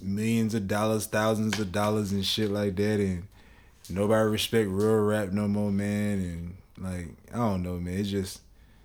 [0.00, 3.26] millions of dollars, thousands of dollars and shit like that and
[3.90, 6.18] nobody respect real rap no more, man.
[6.20, 7.98] And like, I don't know, man.
[7.98, 8.40] It's just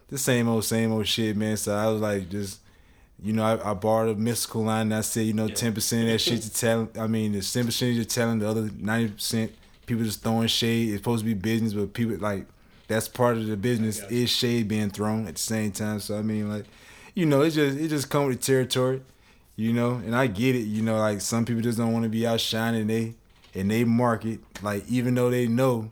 [0.07, 1.55] the same old, same old shit, man.
[1.55, 2.59] So I was like just
[3.21, 6.05] you know, I, I borrowed a Mystikal line and I said, you know, ten percent
[6.05, 6.97] of that shit's your talent.
[6.97, 9.53] I mean, the ten percent is your talent, the other ninety percent
[9.85, 10.89] people just throwing shade.
[10.89, 12.47] It's supposed to be business, but people like
[12.89, 15.99] that's part of the business is shade being thrown at the same time.
[16.01, 16.65] So I mean, like,
[17.13, 19.01] you know, it just it just come with the territory,
[19.55, 19.91] you know.
[19.93, 22.87] And I get it, you know, like some people just don't want to be outshining
[22.87, 23.13] they
[23.55, 25.91] and they market, like even though they know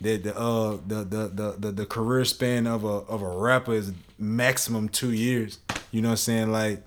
[0.00, 3.74] that the uh the the the the, the career span of a of a rapper
[3.74, 5.58] is maximum two years.
[5.90, 6.52] You know what I'm saying?
[6.52, 6.82] Like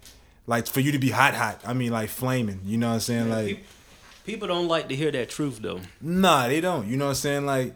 [0.47, 2.61] like for you to be hot hot, I mean like flaming.
[2.63, 3.29] You know what I'm saying?
[3.29, 3.65] Like Peop-
[4.25, 5.81] People don't like to hear that truth though.
[5.99, 6.87] Nah, they don't.
[6.87, 7.45] You know what I'm saying?
[7.47, 7.73] Like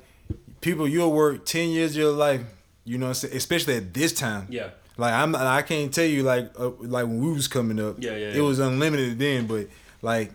[0.63, 2.41] people, you'll work ten years of your life.
[2.85, 3.35] You know what I'm saying?
[3.37, 4.47] Especially at this time.
[4.49, 4.69] Yeah.
[4.97, 7.95] Like I'm, I can't tell you like uh, like when we was coming up.
[7.99, 8.41] Yeah, yeah, It yeah.
[8.41, 9.67] was unlimited then, but
[10.01, 10.31] like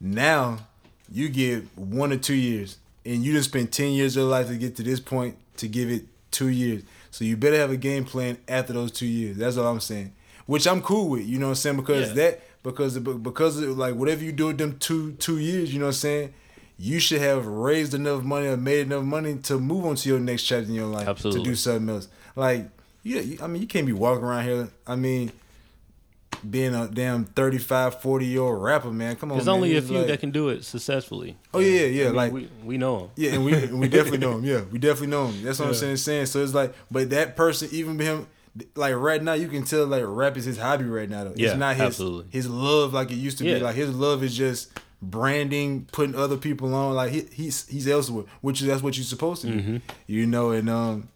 [0.00, 0.58] now,
[1.12, 4.46] you get one or two years, and you just spend ten years of your life
[4.48, 6.82] to get to this point to give it two years.
[7.10, 9.36] So you better have a game plan after those two years.
[9.36, 10.12] That's all I'm saying.
[10.46, 11.26] Which I'm cool with.
[11.26, 11.76] You know what I'm saying?
[11.76, 12.14] Because Yeah.
[12.14, 15.78] that because of, because of, like whatever you do with them two two years, you
[15.78, 16.34] know what I'm saying.
[16.82, 20.18] You should have raised enough money or made enough money to move on to your
[20.18, 21.42] next chapter in your life Absolutely.
[21.44, 22.08] to do something else.
[22.34, 22.70] Like,
[23.02, 24.68] yeah, I mean, you can't be walking around here.
[24.86, 25.30] I mean,
[26.48, 29.16] being a damn 35, 40 year old rapper, man.
[29.16, 29.54] Come on, There's man.
[29.56, 31.36] only a few like- that can do it successfully.
[31.52, 32.02] Oh yeah, yeah, yeah.
[32.04, 33.10] I mean, like we, we know them.
[33.16, 34.44] yeah, and we and we definitely know him.
[34.44, 35.42] Yeah, we definitely know him.
[35.42, 35.96] That's what I'm saying.
[35.98, 38.26] Saying so it's like, but that person, even him,
[38.74, 41.24] like right now, you can tell like rap is his hobby right now.
[41.24, 42.26] Though Yeah, it's not his absolutely.
[42.30, 43.56] his love like it used to Yeah.
[43.56, 43.60] be.
[43.60, 44.70] Like his love is just
[45.02, 46.94] branding, putting other people on.
[46.94, 49.58] Like he, he's he's elsewhere, which is that's what you're supposed to do.
[49.58, 49.76] Mm-hmm.
[50.06, 51.08] You know, and um,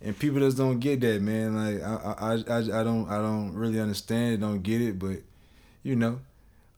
[0.00, 1.56] and people just don't get that, man.
[1.56, 5.18] Like I I I, I don't I don't really understand it, don't get it, but
[5.82, 6.20] you know,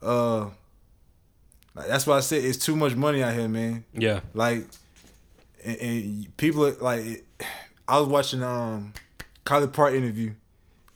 [0.02, 0.50] uh,
[1.74, 3.84] like, that's why I said it's too much money out here, man.
[3.92, 4.20] Yeah.
[4.34, 4.66] Like,
[5.64, 7.24] and, and people are, like,
[7.88, 8.92] I was watching um,
[9.44, 10.32] Kylie Park interview.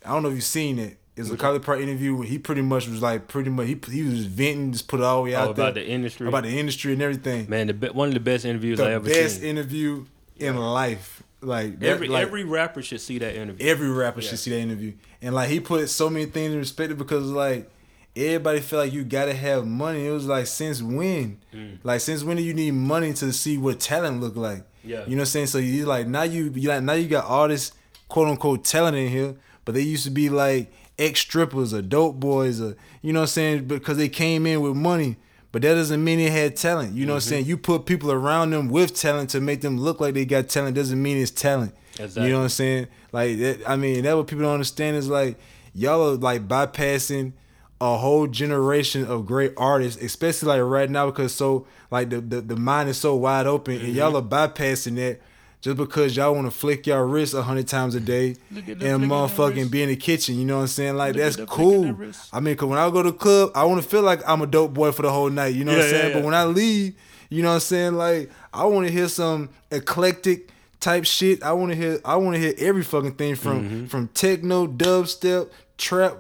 [0.05, 0.99] I don't know if you've seen it.
[1.17, 4.03] It's a Kylie Park interview where he pretty much was like pretty much he he
[4.03, 6.27] was venting, just put it all the way Oh, out there about the industry.
[6.27, 7.49] about the industry and everything.
[7.49, 9.51] Man, the one of the best interviews I the ever best seen.
[9.51, 10.07] interview
[10.39, 11.23] in life.
[11.41, 13.65] Like that- every like, every rapper should see that interview.
[13.69, 14.31] every rapper Yeah.
[14.31, 14.93] should see that interview.
[15.23, 17.71] And like he put so many things in perspective because like
[18.17, 20.07] everybody felt like you gotta have money.
[20.07, 21.39] It was like since when?
[21.55, 21.79] Mm.
[21.85, 24.65] Like since when do you need money to see what talent look like?
[24.83, 25.05] Yeah.
[25.07, 25.47] You know what I'm saying?
[25.47, 27.71] So you like now you you like now you got all this
[28.09, 29.35] quote unquote talent in here,
[29.65, 33.25] but they used to be like ex strippers or dope boys or you know what
[33.25, 33.67] I'm saying?
[33.67, 35.17] Because they came in with money.
[35.53, 36.95] But that doesn't mean they had talent.
[36.95, 37.29] You know what I'm mm-hmm.
[37.29, 37.45] saying?
[37.47, 40.75] You put people around them with talent to make them look like they got talent
[40.75, 41.73] doesn't mean it's talent.
[41.93, 42.25] Exactly.
[42.25, 42.89] You know what I'm saying?
[43.13, 45.39] Like that, I mean, that what people don't understand is like
[45.73, 47.35] y'all are like bypassing
[47.81, 52.41] a whole generation of great artists, especially like right now because so like the the,
[52.41, 54.35] the mind is so wide open and y'all mm-hmm.
[54.35, 55.21] are bypassing that
[55.65, 59.05] just because y'all want to flick y'all wrist a hundred times a day the and
[59.05, 60.39] motherfucking be in the kitchen.
[60.39, 60.95] You know what I'm saying?
[60.97, 61.87] Like that's cool.
[62.35, 64.43] I mean, cause when I go to the club, I want to feel like I'm
[64.43, 65.55] a dope boy for the whole night.
[65.55, 66.09] You know what I'm saying?
[66.11, 66.95] yeah, But when I leave,
[67.31, 67.95] you know what I'm saying?
[67.95, 70.51] Like I want to hear some eclectic
[70.81, 71.43] type shit.
[71.43, 71.99] I want to hear.
[72.05, 73.87] I want to hear every fucking thing from Mm-hmm.
[73.87, 75.49] from techno, dubstep,
[75.79, 76.19] trap,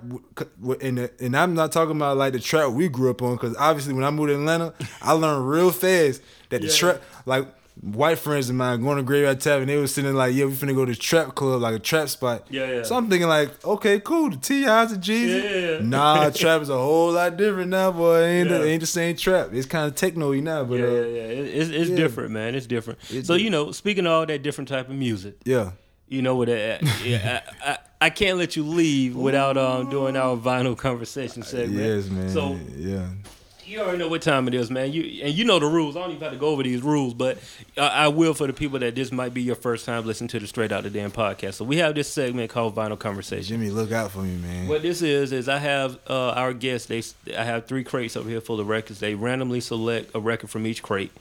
[0.81, 3.35] and the- and I'm not talking about like the trap we grew up on.
[3.35, 4.73] Because obviously, when I moved to Atlanta,
[5.03, 6.73] I learned real fast that the Yeah.
[6.75, 7.47] trap like.
[7.93, 10.75] White friends of mine going to Graveyard Tavern, they was sitting like, yeah, we finna
[10.75, 12.47] go to trap club, like a trap spot.
[12.49, 12.83] Yeah, yeah.
[12.83, 15.81] So I'm thinking like, okay, cool, the T.I.'s and Jeezy.
[15.81, 15.87] Yeah.
[15.87, 18.21] Nah, trap is a whole lot different now, boy.
[18.23, 18.59] It ain't, Yeah.
[18.59, 19.51] the, ain't the same trap.
[19.53, 21.23] It's kind of techno-y now, but yeah, uh, yeah, yeah.
[21.25, 21.97] It- It's, it's yeah.
[21.97, 22.55] different, man.
[22.55, 23.01] It's different.
[23.11, 25.73] It's so di- you know, speaking of all that different type of music, yeah.
[26.09, 26.49] you know what?
[26.49, 31.43] uh, yeah, I, I, I can't let you leave without um doing our vinyl conversation
[31.43, 31.79] segment.
[31.79, 32.31] Yes, man.
[32.31, 33.09] So yeah.
[33.67, 34.93] You already know what time it is, man.
[34.93, 35.97] You and you know the rules.
[35.97, 37.39] I don't even have to go over these rules, but
[37.77, 40.39] I, I will for the people that this might be your first time listening to
[40.39, 41.55] the Straight Out the Den podcast.
[41.55, 43.61] So we have this segment called Vinyl Conversation.
[43.61, 44.69] Jimmy, look out for me, man.
[44.69, 46.89] What this is is I have uh, our guests.
[46.89, 47.03] They
[47.37, 49.01] I have three crates over here full of records.
[49.01, 51.13] They randomly select a record from each crate.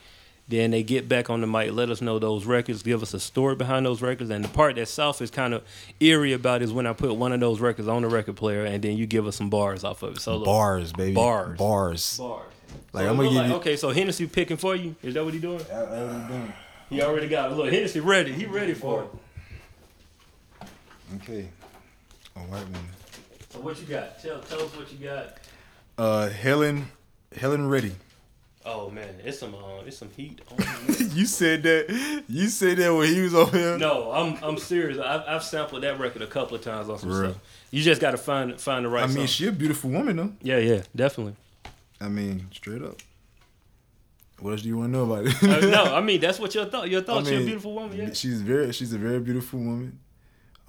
[0.48, 3.20] Then they get back on the mic, let us know those records, give us a
[3.20, 4.30] story behind those records.
[4.30, 5.64] And the part that South is kind of
[6.02, 8.84] eerie about is when I put one of those records on the record player, and
[8.84, 10.20] then you give us some bars off of it.
[10.22, 11.14] So look, Bars, baby.
[11.16, 11.58] Bars.
[11.58, 12.18] Bars.
[12.18, 12.46] bars.
[12.92, 14.96] Like, So I'm gonna look give like- you- Okay, so Hennessy picking for you.
[15.02, 15.62] Is that what he doing?
[16.90, 17.56] He already got it.
[17.56, 18.34] Look, Hennessy ready.
[18.34, 20.68] He ready for it.
[21.16, 21.48] Okay.
[22.36, 22.82] A white woman.
[23.50, 24.22] So what you got?
[24.22, 25.38] Tell tell us what you got.
[25.98, 26.88] Uh, Helen,
[27.36, 27.94] Helen Reddy.
[28.66, 30.58] Oh man, it's some uh, it's some heat on
[31.16, 32.24] you said that.
[32.30, 33.78] You said that when he was over here.
[33.78, 34.98] No, I'm I'm serious.
[35.00, 37.32] I've, I've sampled that record a couple of times on some Real.
[37.32, 37.42] stuff.
[37.72, 39.26] You just got to find find the right I mean, song.
[39.28, 40.32] she a beautiful woman though.
[40.42, 41.36] yeah, yeah, definitely.
[42.00, 42.98] I mean, straight up.
[44.40, 45.44] What else do you want to know about it?
[45.44, 46.90] Uh, no, I mean that's what your thought.
[46.90, 47.28] Your I thought.
[47.28, 47.98] She's a beautiful woman.
[47.98, 48.14] Yeah.
[48.14, 48.72] She's very.
[48.72, 50.00] She's a very beautiful woman.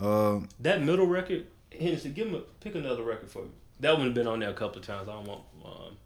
[0.01, 3.51] Um, That middle record, Hennessy, give him a, pick another record for me.
[3.80, 5.09] That one been on there a couple of times.
[5.09, 5.42] I don't want.
[5.64, 5.97] Um,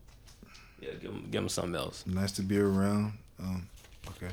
[0.81, 2.05] yeah, give him give him something else.
[2.07, 3.13] nice to be around.
[3.41, 3.69] Um,
[4.09, 4.33] okay.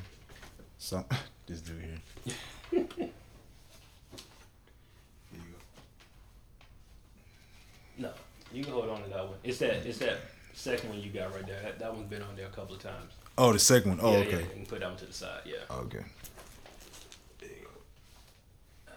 [0.77, 1.03] So
[1.47, 2.35] this dude here.
[2.71, 2.81] Here
[5.33, 5.55] you go.
[7.97, 8.11] No,
[8.53, 9.37] you can hold on to that one.
[9.43, 10.17] It's that it's that
[10.53, 11.61] second one you got right there.
[11.61, 13.13] That, that one's been on there a couple of times.
[13.37, 13.99] Oh, the second one.
[14.01, 14.31] Oh, yeah, okay.
[14.31, 15.41] Yeah, you can put that one to the side.
[15.45, 15.55] Yeah.
[15.69, 15.99] Okay.
[17.39, 18.91] There you go.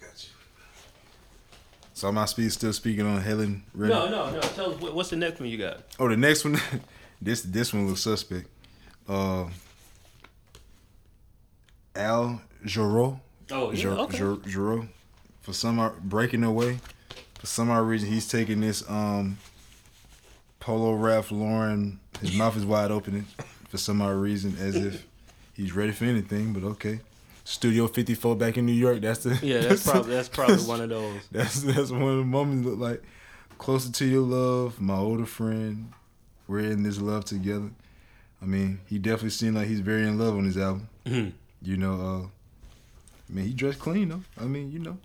[0.00, 0.30] Got you.
[2.02, 3.94] So am I speak, still speaking on Helen Reddy?
[3.94, 4.40] No, no, no.
[4.40, 5.82] Tell us what, what's the next one you got.
[6.00, 6.58] Oh, the next one.
[7.22, 8.48] this this one looks suspect.
[9.08, 9.46] Uh,
[11.94, 13.20] Al Jarreau.
[13.52, 14.18] Oh, yeah, Jar- okay.
[14.18, 14.88] Jar- Jarreau.
[15.42, 16.80] For some odd- breaking away.
[17.38, 19.38] For some odd reason, he's taking this um
[20.58, 22.00] Polo Ralph Lauren.
[22.20, 23.26] His mouth is wide open
[23.68, 25.06] for some odd reason, as if
[25.54, 26.52] he's ready for anything.
[26.52, 26.98] But okay.
[27.52, 29.02] Studio 54 back in New York.
[29.02, 31.20] That's the Yeah, that's probably that's probably one of those.
[31.30, 33.02] that's that's one of the moments look like
[33.58, 35.92] closer to your love, my older friend.
[36.48, 37.70] We're in this love together.
[38.40, 40.88] I mean, he definitely seemed like he's very in love on his album.
[41.06, 41.32] Mhm.
[41.62, 42.26] You know, uh
[43.28, 44.22] I mean he dressed clean though.
[44.40, 44.96] I mean, you know.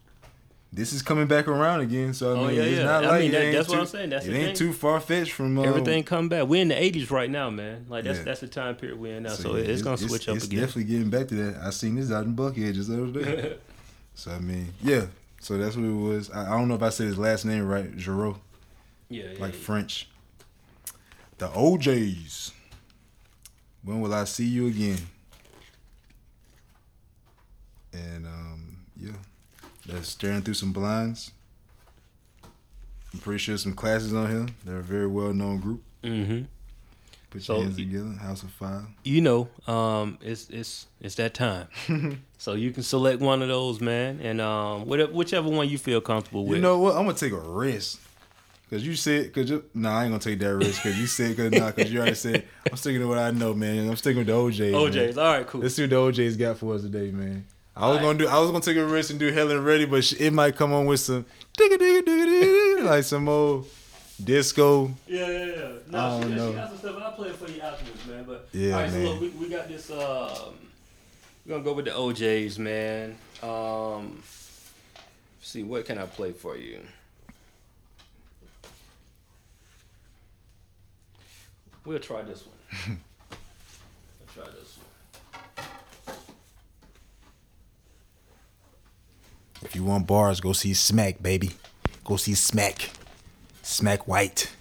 [0.72, 2.84] This is coming back around again, so I Oh, mean, yeah, it's yeah.
[2.84, 4.10] not I like mean, that- that's what I'm saying.
[4.10, 4.56] That's it ain't thing.
[4.56, 6.46] too far fetched from um, Everything come back.
[6.48, 7.86] We're in the '80s right now, man.
[7.88, 8.26] Like that's Yeah.
[8.26, 9.30] that's the time period we're in now.
[9.30, 10.60] So, yeah, it's, gonna switch up it's again.
[10.60, 11.62] definitely getting back to that.
[11.64, 13.58] I seen this out in Buckhead just the other day.
[14.14, 15.06] so I mean, yeah.
[15.40, 16.30] So that's what it was.
[16.32, 18.38] I, I don't know if I said his last name right, Jarreau.
[19.10, 19.40] yeah, yeah.
[19.40, 19.54] like.
[19.54, 20.10] French.
[21.38, 22.52] The O'Jays.
[23.84, 24.98] When will I see you again?
[27.94, 29.12] And um, yeah,
[29.88, 31.32] that's staring through some blinds.
[33.14, 34.46] I'm pretty sure some classes on here.
[34.66, 35.82] They're a very well known group.
[36.04, 36.44] Mm-hmm.
[37.30, 38.10] Put So, your hands together.
[38.22, 38.84] House of Five.
[39.04, 41.68] You know, um, it's it's it's that time.
[42.38, 46.02] so you can select one of those, man, and um, whatever, whichever one you feel
[46.02, 46.58] comfortable with.
[46.58, 46.96] You know what?
[46.96, 48.02] I'm gonna take a risk.
[48.70, 50.84] Cause you said, cause you, nah, I ain't gonna take that risk.
[50.84, 52.44] Cause you said, cause nah, cause you already said.
[52.70, 53.88] I'm sticking to what I know, man.
[53.90, 54.74] I'm sticking with the O'Jays.
[54.74, 54.82] man.
[54.82, 55.18] O'Jays.
[55.18, 55.62] All right, cool.
[55.62, 57.46] Let's see what the O'Jays got for us today, man.
[57.78, 58.28] I was gonna do.
[58.28, 60.74] I was gonna take a risk and do Helen Reddy, but sh- it might come
[60.74, 61.26] on with some
[61.58, 62.26] digga digga digga
[62.80, 63.68] digga, like some old
[64.24, 64.92] disco.
[65.08, 65.72] Yeah, yeah, yeah.
[65.90, 66.54] No, I she, don't she know.
[66.54, 67.02] got some stuff.
[67.04, 68.24] I'll play it for you afterwards, man.
[68.24, 69.06] But Yeah, all right, man.
[69.06, 69.92] so look, we, we got this.
[69.92, 70.56] Um,
[71.46, 73.16] we're gonna go with the O'Jays, man.
[73.44, 74.22] Um,
[75.42, 76.80] see, what can I play for you?
[81.86, 83.00] We'll try this one.
[84.20, 85.66] we'll try this one.
[89.62, 91.52] If you want bars, go see Smack, baby.
[92.04, 92.90] Go see Smack.
[93.64, 94.52] Smack White.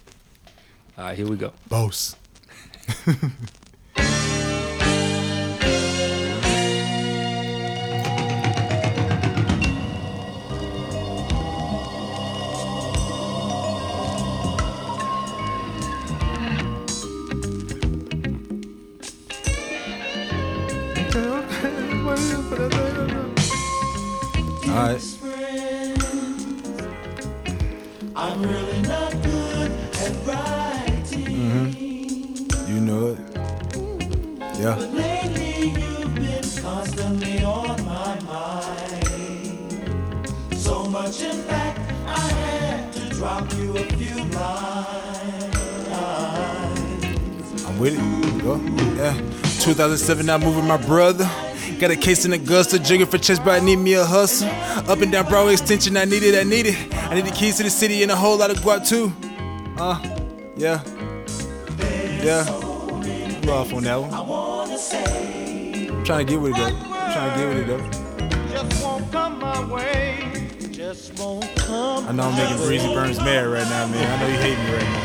[0.97, 1.53] All right, here we go.
[1.69, 2.15] Boss.
[41.07, 45.55] much, in fact, I had to drop you a few lines.
[47.65, 48.43] I'm with it.
[48.43, 48.57] Go.
[48.95, 49.13] Yeah.
[49.61, 51.29] 2007, I moved with my brother.
[51.79, 54.49] Got a case in Augusta, jigging for chest, but I need me a hustle.
[54.89, 56.93] Up and down Broadway extension, I need it, I need it.
[56.93, 59.13] I need the keys to the city and a whole lot of guap too.
[59.77, 59.99] Uh,
[60.57, 60.81] yeah.
[62.23, 62.45] Yeah.
[63.43, 64.13] You off on that one.
[64.13, 66.69] I'm trying to get with it though.
[67.13, 67.83] trying to get with it though.
[68.51, 70.06] Just won't come my way.
[70.87, 74.09] Just won't come I know I'm making Breezy Burns mad right now, man.
[74.09, 75.03] I know you hate me right now.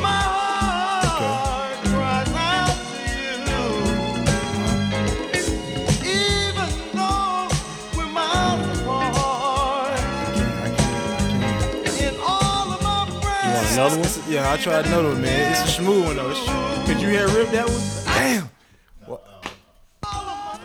[0.00, 3.10] My heart cries out to
[3.50, 3.66] you.
[6.14, 7.48] Even though
[7.96, 9.98] we're miles apart.
[12.00, 13.50] In all of my You breath.
[13.56, 14.30] want another one?
[14.30, 15.50] Yeah, I tried another one, man.
[15.50, 16.84] It's a smooth one though.
[16.86, 17.82] Could you hear rip that one?
[18.04, 18.48] Damn.
[19.06, 19.22] What?
[20.04, 20.60] Oh,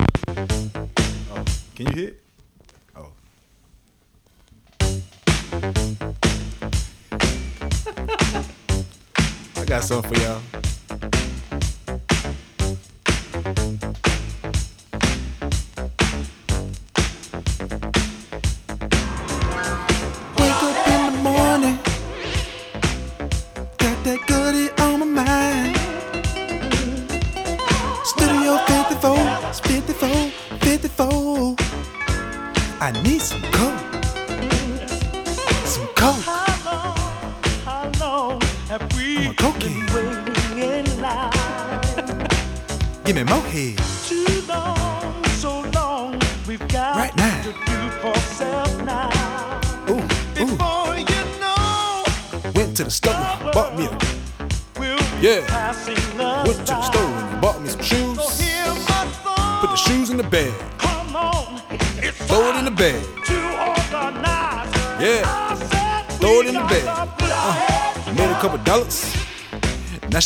[1.74, 2.13] can you hear?
[9.90, 10.66] Got for y'all.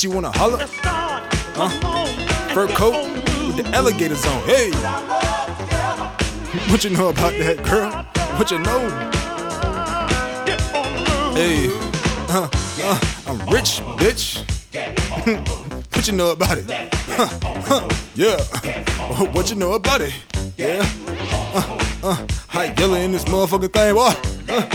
[0.01, 0.57] She wanna holler.
[1.57, 1.69] on,
[2.55, 3.07] Fur coat
[3.45, 4.41] with the alligators on.
[4.45, 4.71] Hey.
[6.71, 7.91] What you know about that, girl?
[8.37, 8.89] What you know?
[11.35, 11.69] Hey,
[12.29, 12.49] uh,
[12.81, 14.41] uh, I'm rich, bitch.
[15.93, 16.65] what you know about it?
[17.11, 17.27] Huh,
[17.67, 18.37] huh, yeah.
[19.33, 20.15] What you know about it?
[20.57, 20.83] Yeah.
[21.53, 24.07] Uh, uh, hot yellow in this motherfucking thing, boy.
[24.51, 24.65] Uh,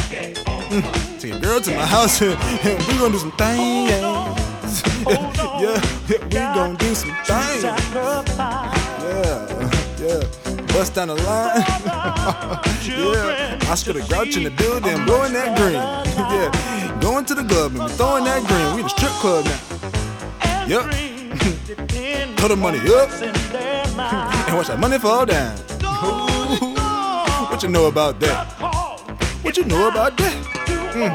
[0.71, 4.16] mm, take a girl to my house and, and we gonna do some things.
[5.09, 7.63] yeah, yeah, we gonna do some things.
[7.63, 7.77] Yeah,
[10.01, 10.21] yeah.
[10.73, 11.63] Bust down the line.
[12.83, 13.71] yeah.
[13.71, 15.75] Oscar the Grouch in the building, blowing that green.
[16.35, 16.99] yeah.
[17.01, 18.75] Going to the club and throwing that green.
[18.75, 20.67] We in the strip club now.
[20.67, 20.91] Yep.
[22.39, 23.09] Throw the money up
[24.49, 25.57] and watch that money fall down.
[26.05, 26.75] Ooh.
[27.49, 28.49] What you know about that?
[29.43, 30.35] What you know about that?
[30.97, 31.15] Mm,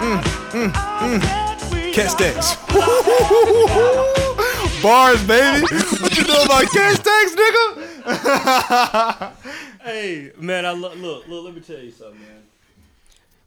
[0.00, 0.22] mm,
[0.52, 1.47] mm, mm.
[1.92, 2.56] Cat stacks.
[4.82, 5.66] Bars, baby.
[6.00, 9.32] What you know about cat stacks, nigga?
[9.88, 11.44] Hey, man, I lo- look, look.
[11.46, 12.42] Let me tell you something, man.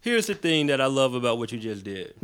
[0.01, 2.15] Here's the thing that I love about what you just did.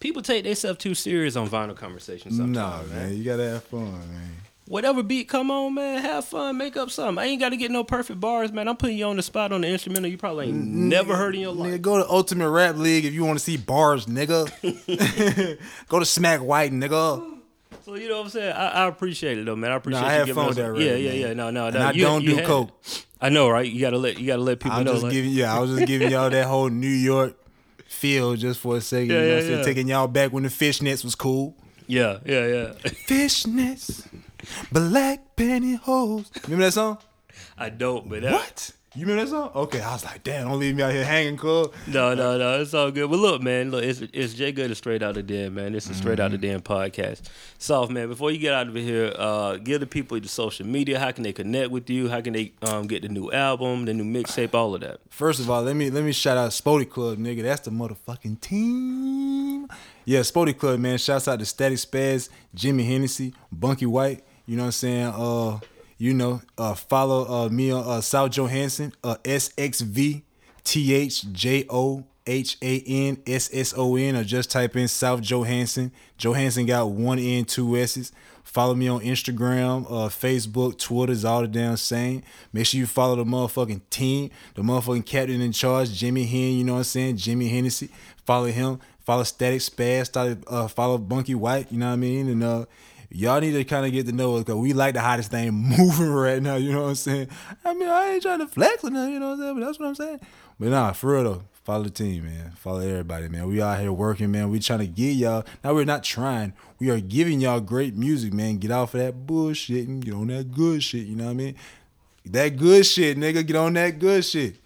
[0.00, 2.38] People take themselves too serious on vinyl conversations.
[2.38, 4.30] Sometimes, Nah, man, you gotta have fun, man.
[4.68, 7.18] Whatever beat come on, man, have fun, make up something.
[7.18, 8.68] I ain't got to get no perfect bars, man.
[8.68, 10.88] I'm putting you on the spot on the instrumental you probably ain't mm-hmm.
[10.90, 11.82] never heard in your Nigga, life.
[11.82, 15.58] go to Ultimate Rap League if you want to see bars, nigga.
[15.88, 17.36] go to Smack White, nigga.
[17.86, 18.52] So you know what I'm saying?
[18.52, 19.72] I, I appreciate it though, man.
[19.72, 21.32] I appreciate I you have giving fun with that Yeah, yeah, yeah.
[21.32, 21.78] No, no, no.
[21.78, 22.70] I you- don't you do had- coke.
[23.20, 23.66] I know, right?
[23.66, 24.92] You gotta let you gotta let people I was know.
[24.92, 27.36] just like- giving, yeah, I was just giving y'all that whole New York
[27.86, 29.08] feel just for a second.
[29.08, 29.58] Yeah, you know yeah, what I'm saying?
[29.60, 29.64] yeah.
[29.64, 31.56] Taking y'all back when the fishnets was cool.
[31.86, 32.72] yeah, yeah, yeah.
[33.08, 34.06] Fishnets,
[34.72, 36.26] black pantyhose.
[36.44, 36.98] Remember that song?
[37.56, 38.70] I don't, but that, What?
[38.94, 39.50] You remember that song?
[39.54, 41.68] Okay, I was like, damn, don't leave me out here hanging, cuz.
[41.86, 42.60] No, no, no.
[42.60, 43.08] It's all good.
[43.10, 45.72] But look, man, look, it's it's Jay Good is straight out of den, man.
[45.72, 47.20] This is straight out of den podcast.
[47.58, 50.98] South man, before you get out of here, uh, give the people the social media.
[50.98, 52.08] How can they connect with you?
[52.08, 55.00] How can they um, get the new album, the new mixtape, all of that?
[55.10, 57.42] First of all, let me let me shout out Spody Club, nigga.
[57.42, 59.68] That's the motherfucking team.
[60.06, 60.96] Yeah, Spody Club, man.
[60.98, 64.24] Shouts out to Static Spaz, Jimmy Hennessy, Bunky White.
[64.48, 65.12] You know what I'm saying?
[65.14, 65.60] Uh,
[65.98, 70.24] you know, uh, follow uh me on uh, South Johansson, uh, S X V
[70.64, 74.88] T H J O H A N S S O N, or just type in
[74.88, 75.92] South Johansson.
[76.16, 78.10] Johansson got one N, two S's.
[78.42, 82.22] Follow me on Instagram, uh, Facebook, Twitter is all the damn same.
[82.50, 86.64] Make sure you follow the motherfucking team, the motherfucking captain in charge, Jimmy Hen, you
[86.64, 87.18] know what I'm saying?
[87.18, 87.90] Jimmy Hennessy.
[88.24, 88.80] Follow him.
[89.00, 90.06] Follow Static Spaz.
[90.06, 92.28] Started, uh, follow Bunky White, you know what I mean?
[92.30, 92.64] And uh,
[93.10, 95.52] y'all need to kind of get to know us because we like the hottest thing
[95.52, 97.28] moving right now, you know what I'm saying?
[97.64, 99.54] I mean, I ain't trying to flex or nothing, you know what I'm saying?
[99.60, 100.20] But that's what I'm saying.
[100.60, 102.52] But nah, for real though, follow the team, man.
[102.52, 103.46] Follow everybody, man.
[103.46, 104.50] We out here working, man.
[104.50, 105.44] We trying to get y'all.
[105.62, 106.52] Now we're not trying.
[106.78, 108.58] We are giving y'all great music, man.
[108.58, 111.06] Get off of that bullshit and get on that good shit.
[111.06, 111.54] You know what I mean?
[112.26, 113.46] That good shit, nigga.
[113.46, 114.56] Get on that good shit.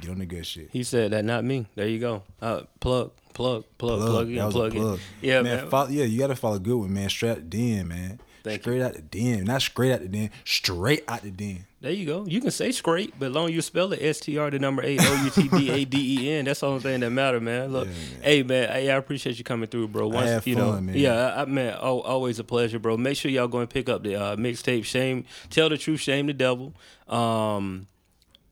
[0.00, 0.68] Get on the good shit.
[0.72, 1.66] He said that, not me.
[1.74, 2.22] There you go.
[2.40, 4.80] Uh, plug, plug, plug, plug, that in, plug in.
[4.80, 5.00] plug.
[5.20, 5.56] Yeah, man.
[5.56, 5.68] man.
[5.68, 7.10] Follow, yeah, you gotta follow good one, man.
[7.10, 8.18] Straight out the den, man.
[8.42, 10.30] Thank straight out the den, not straight out the den.
[10.44, 11.66] Straight out the den.
[11.82, 12.24] There you go.
[12.26, 15.00] You can say straight, but long you spell it S T R the number eight
[15.02, 16.46] O U T B A D E N.
[16.46, 17.72] That's the only thing that matter, man.
[17.72, 17.88] Look,
[18.22, 20.08] hey man, hey, I appreciate you coming through, bro.
[20.08, 20.96] Once had you know, fun, man.
[20.96, 22.96] yeah, I, I man, al- always a pleasure, bro.
[22.96, 24.84] Make sure y'all go and pick up the uh, mixtape.
[24.84, 26.72] Shame, tell the truth, shame the devil.
[27.08, 27.88] Um,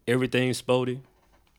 [0.06, 1.00] everything Spody,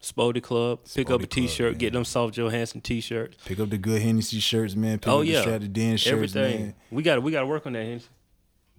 [0.06, 0.80] Spody Club.
[0.94, 1.77] Pick up a Club, T-shirt.
[1.77, 3.38] Get them South Johansson T-shirts.
[3.45, 4.99] Pick up the good Hennessy shirts, man.
[4.99, 6.61] Pick Oh up yeah, the straight out den shirts, everything.
[6.61, 6.76] man.
[6.91, 7.84] We got we got to work on that.
[7.86, 8.07] Hennessy.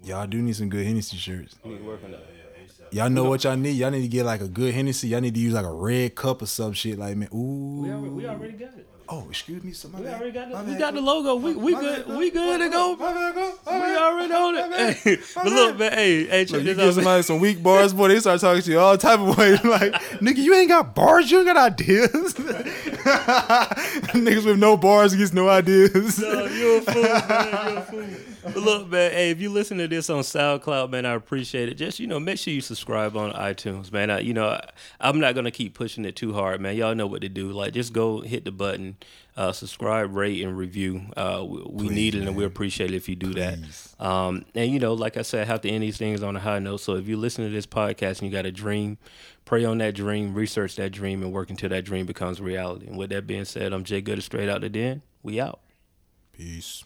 [0.04, 1.56] Y'all do need some good Hennessy shirts.
[1.64, 2.24] We need to work on that.
[2.92, 3.72] Y'all know what y'all need.
[3.72, 5.08] Y'all need to get like a good Hennessy.
[5.08, 6.98] Y'all need to use like a red cup or some shit.
[6.98, 7.82] Like man, ooh.
[7.82, 8.86] We already, we already got it.
[9.08, 10.04] Oh, excuse me, somebody.
[10.04, 11.36] We already got the, we got the logo.
[11.36, 12.06] We we good.
[12.08, 12.94] We good to go.
[12.96, 14.96] We already on it.
[14.96, 15.92] Hey, but look, man.
[15.92, 16.84] Hey, hey, check Look, you this give out.
[16.86, 16.92] man.
[16.94, 19.60] somebody some weak bars, boy, they start talking to you all type of ways.
[19.64, 22.34] Like, nigga, you ain't got bars, you ain't got ideas.
[24.14, 26.18] Niggas with no bars gets no ideas.
[26.18, 27.68] No, you're a fool, man.
[27.68, 28.06] You're a fool.
[28.52, 29.10] But look, man.
[29.10, 31.74] Hey, if you listen to this on SoundCloud, man, I appreciate it.
[31.74, 34.10] Just you know, make sure you subscribe on iTunes, man.
[34.10, 34.70] I, you know, I,
[35.00, 36.76] I'm not gonna keep pushing it too hard, man.
[36.76, 37.50] Y'all know what to do.
[37.50, 38.96] Like, just go hit the button,
[39.36, 41.02] uh, subscribe, rate, and review.
[41.16, 43.58] Uh, we, we need it, and we appreciate it if you do that.
[43.98, 46.40] Um, and you know, like I said, I have to end these things on a
[46.40, 46.78] high note.
[46.78, 48.98] So if you listen to this podcast and you got a dream,
[49.44, 52.86] pray on that dream, research that dream, and work until that dream becomes reality.
[52.86, 55.02] And with that being said, I'm Jay Good, straight out the den.
[55.22, 55.60] We out.
[56.32, 56.84] Peace.